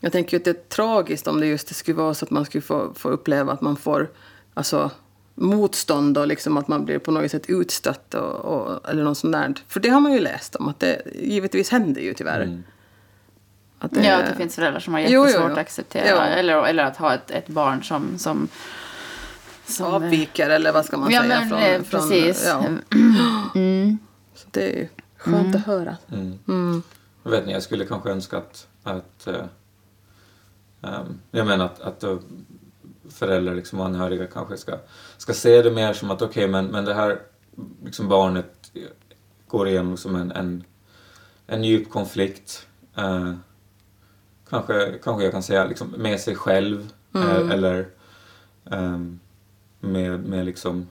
[0.00, 2.30] jag tänker ju att det är tragiskt om det just det skulle vara så att
[2.30, 4.10] man skulle få, få uppleva att man får
[4.54, 4.90] alltså,
[5.34, 9.32] motstånd och liksom att man blir på något sätt utstött och, och, eller något sånt
[9.32, 9.54] där.
[9.68, 12.62] För det har man ju läst om, att det givetvis händer ju tyvärr.
[13.78, 15.52] Att Ja, att det finns föräldrar som har Jo, jo, jättesvårt jo.
[15.52, 16.04] att acceptera.
[16.10, 16.16] Jo.
[16.16, 18.18] Eller, eller att ha ett, ett barn som...
[18.18, 18.48] som,
[19.66, 21.40] som avviker eller vad ska man Ja, säga?
[21.40, 22.44] men, från, eh, från, precis.
[22.46, 22.64] Ja.
[23.54, 23.98] Mm.
[24.34, 25.96] Så det är ju skönt att höra.
[26.12, 26.38] mm.
[26.48, 26.82] Mm.
[27.22, 29.26] Jag vet inte, jag skulle kanske önska att, att
[30.82, 32.04] ehm, jag menar att, att
[33.10, 34.78] föräldrar liksom och anhöriga kanske ska,
[35.16, 37.20] ska se det mer som att okej, men, men det här
[37.84, 38.72] liksom barnet
[39.48, 40.64] går igenom som en, en,
[41.46, 42.66] en djup konflikt.
[42.96, 43.34] Eh,
[44.48, 47.88] kanske, kanske jag kan säga liksom med sig själv eh, eller
[48.70, 49.20] ehm,
[49.80, 50.88] med, med liksom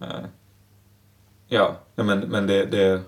[0.00, 0.24] eh,
[1.48, 3.02] ja, ja, men, men det, det,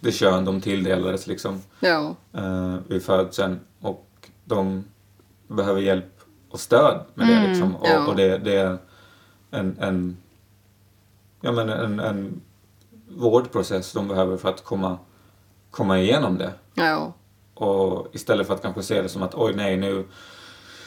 [0.00, 2.16] det kön de tilldelades liksom Ja.
[2.32, 4.06] eh, vid födseln och
[4.44, 4.84] de
[5.48, 6.15] behöver hjälp
[6.50, 7.76] och stöd med det liksom.
[7.76, 8.06] Och, ja.
[8.06, 8.78] och det, det är
[9.50, 10.16] en, en,
[11.40, 12.40] ja, men en, en
[13.08, 14.98] vårdprocess de behöver för att komma,
[15.70, 16.52] komma igenom det.
[16.74, 17.12] Ja.
[17.54, 20.04] Och istället för att kanske se det som att oj nej nu,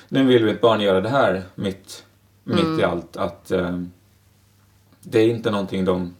[0.07, 2.05] nu vill vi ett barn göra det här mitt,
[2.43, 3.17] mitt i allt.
[3.17, 3.79] Att eh,
[5.01, 6.15] det är inte någonting de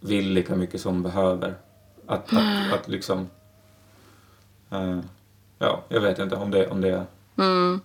[0.00, 1.54] vill lika mycket som behöver.
[2.06, 3.30] Att, att, att liksom...
[4.70, 5.00] Eh,
[5.58, 7.06] ja, jag vet inte om det, om det är...
[7.36, 7.80] Mm.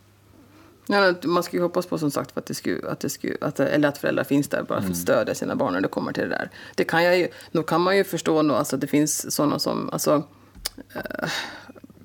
[0.87, 3.59] Ja, man ska ju hoppas på som sagt att det skulle, att det skulle, att,
[3.59, 6.23] eller att föräldrar finns där bara för att stödja sina barn när det kommer till
[6.23, 6.49] det där.
[6.75, 9.59] Det kan jag ju, nog kan man ju förstå nog, alltså att det finns sådana
[9.59, 10.23] som, alltså
[10.95, 11.29] eh,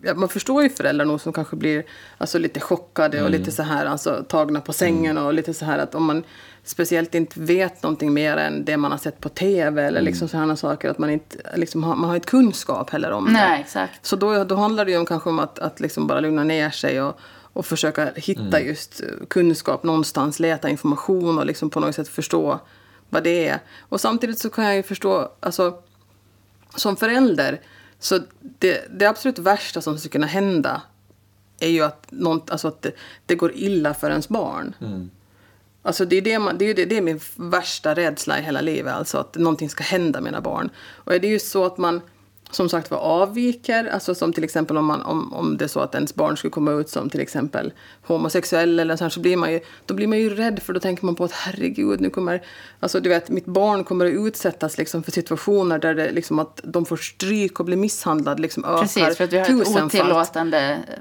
[0.03, 1.85] ja, man förstår ju föräldrar nog som kanske blir
[2.19, 5.79] alltså, lite chockade och lite så här alltså, tagna på sängen och lite så här
[5.79, 6.25] att om man
[6.65, 10.57] speciellt inte vet någonting mer än det man har sett på TV eller liksom sådana
[10.57, 13.33] saker att man inte liksom har, man har inte kunskap heller om det.
[13.33, 14.07] Nej, exakt.
[14.07, 16.71] Så då, då handlar det ju om kanske om att, att liksom bara lugna ner
[16.71, 17.21] sig och,
[17.57, 22.61] och försöka hitta just eh, kunskap någonstans, leta information och liksom på något sätt förstå
[23.11, 23.59] vad det är.
[23.81, 25.83] Och samtidigt så kan jag ju förstå, alltså
[26.77, 27.61] som förälder,
[27.99, 30.83] så det, det absolut värsta som skulle kunna hända
[31.61, 32.93] är ju att, någon, alltså att det,
[33.27, 34.75] det går illa för ens barn.
[35.83, 38.61] Alltså det är, det, man, det, är det, det är min värsta rädsla i hela
[38.61, 40.71] livet, alltså att någonting ska hända mina barn.
[40.77, 42.01] Och är det ju så att man
[42.51, 45.81] som sagt var avviker, alltså som till exempel om, man, om, om det är så
[45.81, 47.73] att ens barn skulle komma ut som till exempel
[48.03, 50.81] homosexuell eller så, här, så blir man ju, då blir man ju rädd för då
[50.81, 52.43] tänker man på att herregud, nu kommer,
[52.81, 56.61] alltså du vet, mitt barn kommer att utsättas liksom för situationer där det liksom att
[56.65, 60.59] de får stryk och blir misshandlad liksom ökar Precis, för att vi har ett otillåtande
[60.89, 60.95] eh,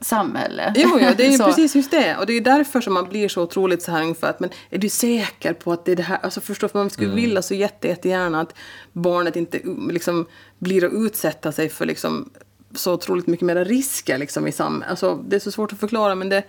[0.00, 0.72] samhälle.
[0.76, 2.16] Jo, jo, det är ju precis just det.
[2.16, 4.78] Och det är därför som man blir så otroligt så här ungefär att men är
[4.78, 6.18] du säker på att det är det här?
[6.22, 8.54] Alltså förstå, för man skulle vilja så jätte, jättegärna att
[8.92, 10.26] barnet inte liksom
[10.62, 12.30] blir att utsätta sig för liksom
[12.74, 14.90] så otroligt mycket mer risker liksom i samhället.
[14.90, 16.42] Alltså det är så svårt att förklara men det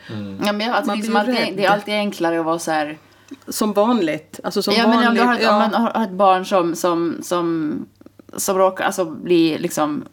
[0.46, 2.98] Ja, men alltså, Man liksom blir alltid, det är alltid enklare att vara så här...
[3.48, 4.40] som vanligt.
[4.44, 5.22] Alltså som ja, men om vanligt.
[5.22, 5.52] du har, ett- ja.
[5.54, 7.74] om man har ett barn som, som, som,
[8.38, 10.06] som råkar alltså, bli liksom,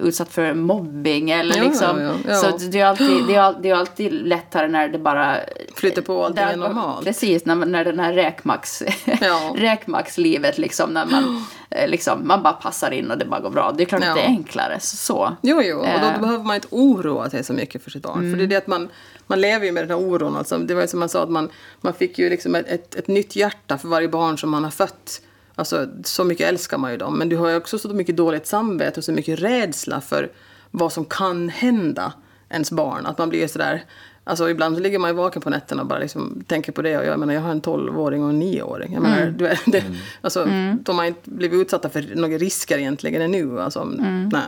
[0.00, 2.00] utsatt för mobbing eller Ja, liksom...
[2.00, 2.34] ja, ja.
[2.34, 5.36] Så det är, alltid, det, är, all- det är alltid lättare när det bara...
[5.76, 7.04] Flyter på där- är normalt.
[7.06, 8.82] Precis, när, när den här räkmax,
[9.54, 13.72] räkmaxlivet liksom, när man, eh, liksom, man bara passar in och det bara går bra.
[13.76, 15.36] Det är klart att det är enklare så.
[15.42, 16.02] Jo, jo, och då, Eh.
[16.02, 16.14] Mm.
[16.14, 18.30] då behöver man inte oroa sig så mycket för sitt barn.
[18.30, 18.88] För det är det att man,
[19.26, 20.36] man lever ju med den här oron.
[20.36, 21.48] Alltså, det var ju som man sa, att man,
[21.80, 24.70] man fick ju liksom ett, ett, ett nytt hjärta för varje barn som man har
[24.70, 25.22] fött.
[25.54, 27.18] Alltså, så mycket älskar man ju dem.
[27.18, 30.30] Men du har ju också så mycket dåligt samvete och så mycket rädsla för
[30.70, 32.12] vad som kan hända
[32.48, 33.06] ens barn.
[33.06, 33.84] Att man blir sådär...
[34.24, 36.98] Alltså ibland så ligger man ju vaken på nätterna och bara liksom tänker på det.
[36.98, 38.92] Och jag menar, jag har en 12-åring och en 9-åring.
[38.92, 39.84] Jag menar, du vet, det,
[40.20, 40.44] alltså,
[40.80, 43.60] De har inte blivit utsatta för några risker egentligen ännu.
[43.60, 44.42] Alltså, nej.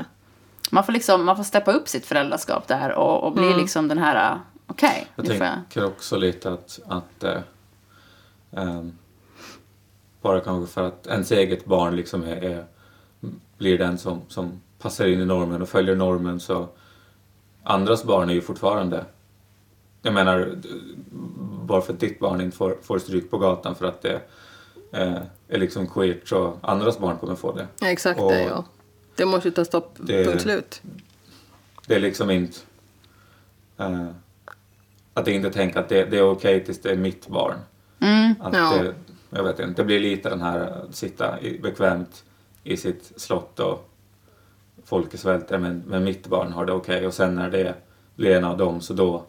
[0.70, 3.59] Man får, liksom, man får steppa upp sitt föräldraskap där och, och bli Mm.
[3.59, 4.38] liksom den här...
[4.66, 5.55] Okej, Jag får jag...
[5.55, 7.38] tänker också lite att, att eh,
[8.57, 8.92] ehm,
[10.25, 12.64] bara kanske för att ens eget barn liksom är, är,
[13.59, 16.68] blir den som, som passar in i normen och följer normen så
[17.62, 19.05] andras barn är ju fortfarande
[20.03, 20.55] jag menar,
[21.66, 24.20] bara för att ditt barn inte får, får stryk på gatan för att det
[24.93, 25.18] eh,
[25.49, 27.66] är liksom queert så andras barn kommer få det.
[27.81, 28.64] Ja, exakt Och det, ja.
[29.16, 30.83] Det måste ju ta stopp, det- punkt slut.
[31.87, 32.59] Det är liksom inte...
[33.79, 34.07] Eh,
[35.14, 37.55] att inte tänka att det, det är okej tills det är mitt barn.
[38.41, 38.83] Att Ja.
[38.83, 38.95] det,
[39.35, 42.24] jag vet inte, det blir lite den här att sitta i, bekvämt
[42.64, 43.91] i sitt slott och
[44.85, 47.74] folk svälter men, men mitt barn har det okej och sen när det
[48.16, 49.24] blir en av dem så då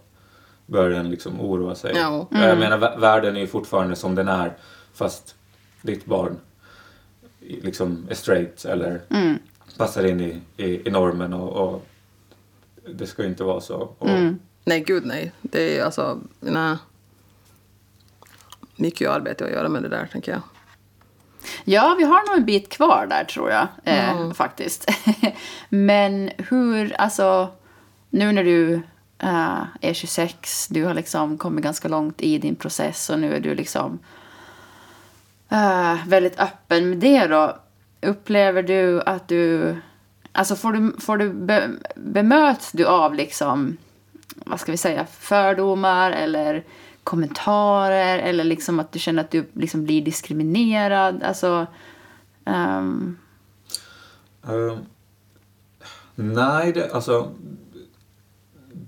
[0.65, 1.91] börjar den liksom oroa sig.
[1.95, 2.27] Ja.
[2.31, 4.53] Jag menar vä- världen är ju fortfarande som den är
[4.93, 5.35] fast
[5.81, 6.37] ditt barn
[7.39, 9.01] liksom är straight eller
[9.77, 11.85] passar in i, i, i normen och, och
[12.95, 13.75] det ska ju inte vara så.
[13.99, 14.09] Och,
[14.63, 15.31] Nej, gud nej.
[15.41, 16.77] Det är alltså, nej.
[18.75, 20.41] Mycket arbete att göra med det där, tänker jag.
[21.63, 24.91] Ja, vi har nog en bit kvar där tror jag eh, faktiskt.
[25.69, 27.51] Men hur, alltså
[28.09, 28.73] nu när du
[29.19, 33.39] eh, är 26, du har liksom kommit ganska långt i din process och nu är
[33.39, 33.99] du liksom
[35.49, 37.57] eh, väldigt öppen med det då.
[38.01, 39.75] Upplever du att du,
[40.31, 43.77] alltså får du, får du be, bemöts du av liksom,
[44.35, 46.63] vad ska vi säga, fördomar eller
[47.05, 51.23] kommentarer eller liksom att du känner att du liksom blir diskriminerad?
[51.23, 51.67] Alltså,
[52.45, 53.17] um...
[54.47, 54.77] Ehm,
[56.15, 57.31] nej, det, alltså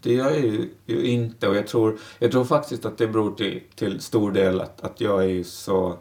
[0.01, 3.35] det gör jag ju, ju inte och jag tror, jag tror faktiskt att det beror
[3.35, 5.97] till, till stor del att, att jag är ju så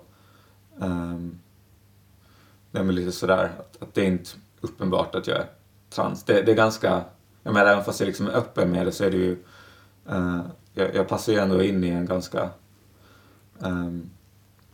[0.78, 1.38] Um,
[2.70, 5.46] nej men lite sådär, att, att det är inte uppenbart att jag är
[5.90, 6.24] trans.
[6.24, 7.04] Det, det är ganska,
[7.42, 9.36] jag menar även fast jag liksom är öppen med det så är det ju,
[10.10, 10.40] Uh,
[10.76, 12.50] jag, jag passar ju ändå in i en ganska,
[13.64, 14.10] ehm,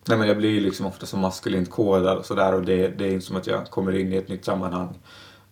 [0.08, 3.04] nej men jag blir ju liksom ofta så maskulint kodad och sådär och det, det
[3.04, 4.98] är inte som att jag kommer in i ett nytt sammanhang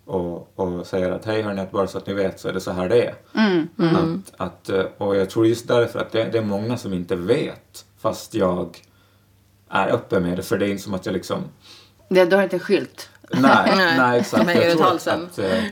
[0.05, 2.71] och, och säger att hej hörni, bara så att ni vet så är det så
[2.73, 3.15] här det är.
[3.97, 7.17] Att, att, eh, och jag tror just därför att det, det är många som inte
[7.17, 8.79] vet fast jag
[9.69, 11.45] är öppen med det för det är inte som att jag liksom
[12.09, 13.11] Det, du har inte skylt.
[13.33, 13.41] Nej,
[13.77, 14.47] Nej, nej exakt.
[14.47, 15.29] de Jag tror att, halsen.
[15.31, 15.65] att eh,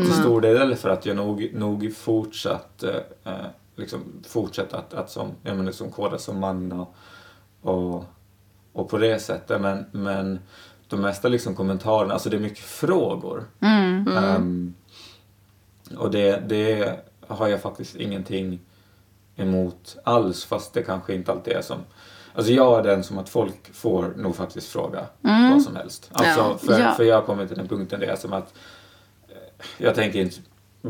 [0.00, 3.46] till stor del för att jag nog, nog fortsatt eh, eh,
[3.76, 6.94] liksom fortsatt att, att som, jag menar, liksom koda som man och,
[7.62, 8.04] och,
[8.72, 9.60] och på det sättet.
[9.60, 10.38] Men, men
[10.88, 13.44] de mesta liksom kommentarerna, alltså det är mycket frågor.
[14.18, 14.74] Ehm,
[15.96, 18.60] och det, det har jag faktiskt ingenting
[19.36, 21.78] emot alls fast det kanske inte alltid är som
[22.36, 26.10] Alltså jag är den som att folk får nog faktiskt fråga vad som helst.
[26.12, 26.58] Alltså Ja.
[26.58, 26.92] för, Ja.
[26.94, 28.54] för jag har kommit till den punkten där jag är som att
[29.28, 29.34] eh,
[29.78, 30.36] jag tänker inte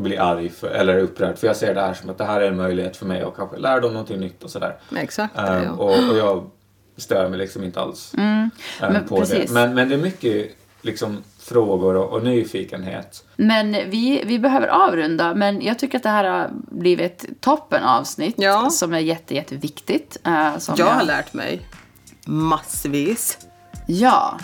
[0.01, 2.47] bli arg för, eller upprörd för jag ser det här som att det här är
[2.47, 4.75] en möjlighet för mig att kanske lära dem någonting nytt och sådär.
[4.95, 5.37] Exakt.
[5.37, 5.71] Ehm, ja.
[5.71, 6.49] och, och jag
[6.97, 8.49] stör mig liksom inte alls ehm,
[8.81, 9.47] Men på precis.
[9.47, 9.53] det.
[9.53, 13.25] Men, men det är mycket liksom frågor och, och nyfikenhet.
[13.35, 17.83] Men vi, vi behöver avrunda, men jag tycker att det här har blivit ett toppen
[17.83, 18.69] avsnitt Ja.
[18.69, 20.17] som är jätte, jätteviktigt.
[20.25, 21.61] eh, som Jag har lärt mig
[22.25, 23.37] massvis.
[23.87, 24.39] Ja,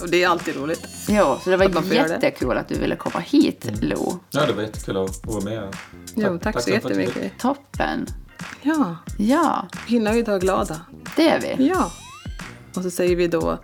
[0.00, 0.88] Och det är alltid roligt.
[1.08, 1.94] jo, så det Att var det.
[1.94, 4.20] jättekul att du ville komma hit, Lo.
[4.30, 5.76] Ja, det var jättekul att vara med.
[6.14, 7.38] Jo, tack, så att du fick- jättemycket.
[7.38, 8.06] Toppen.
[8.62, 10.80] Ja, Ja, vi är nöjda och glada.
[11.16, 11.68] det är vi.
[11.68, 11.90] Ja.
[12.76, 13.58] Och så säger vi då,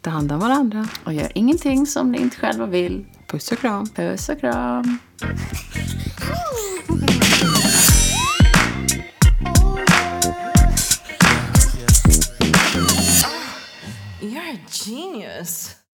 [0.00, 0.88] ta hand om varandra.
[1.04, 3.06] Och gör ingenting som ni inte själva vill.
[3.28, 3.86] Puss och kram.
[3.86, 4.98] Puss och kram.
[14.40, 15.79] You're a genius.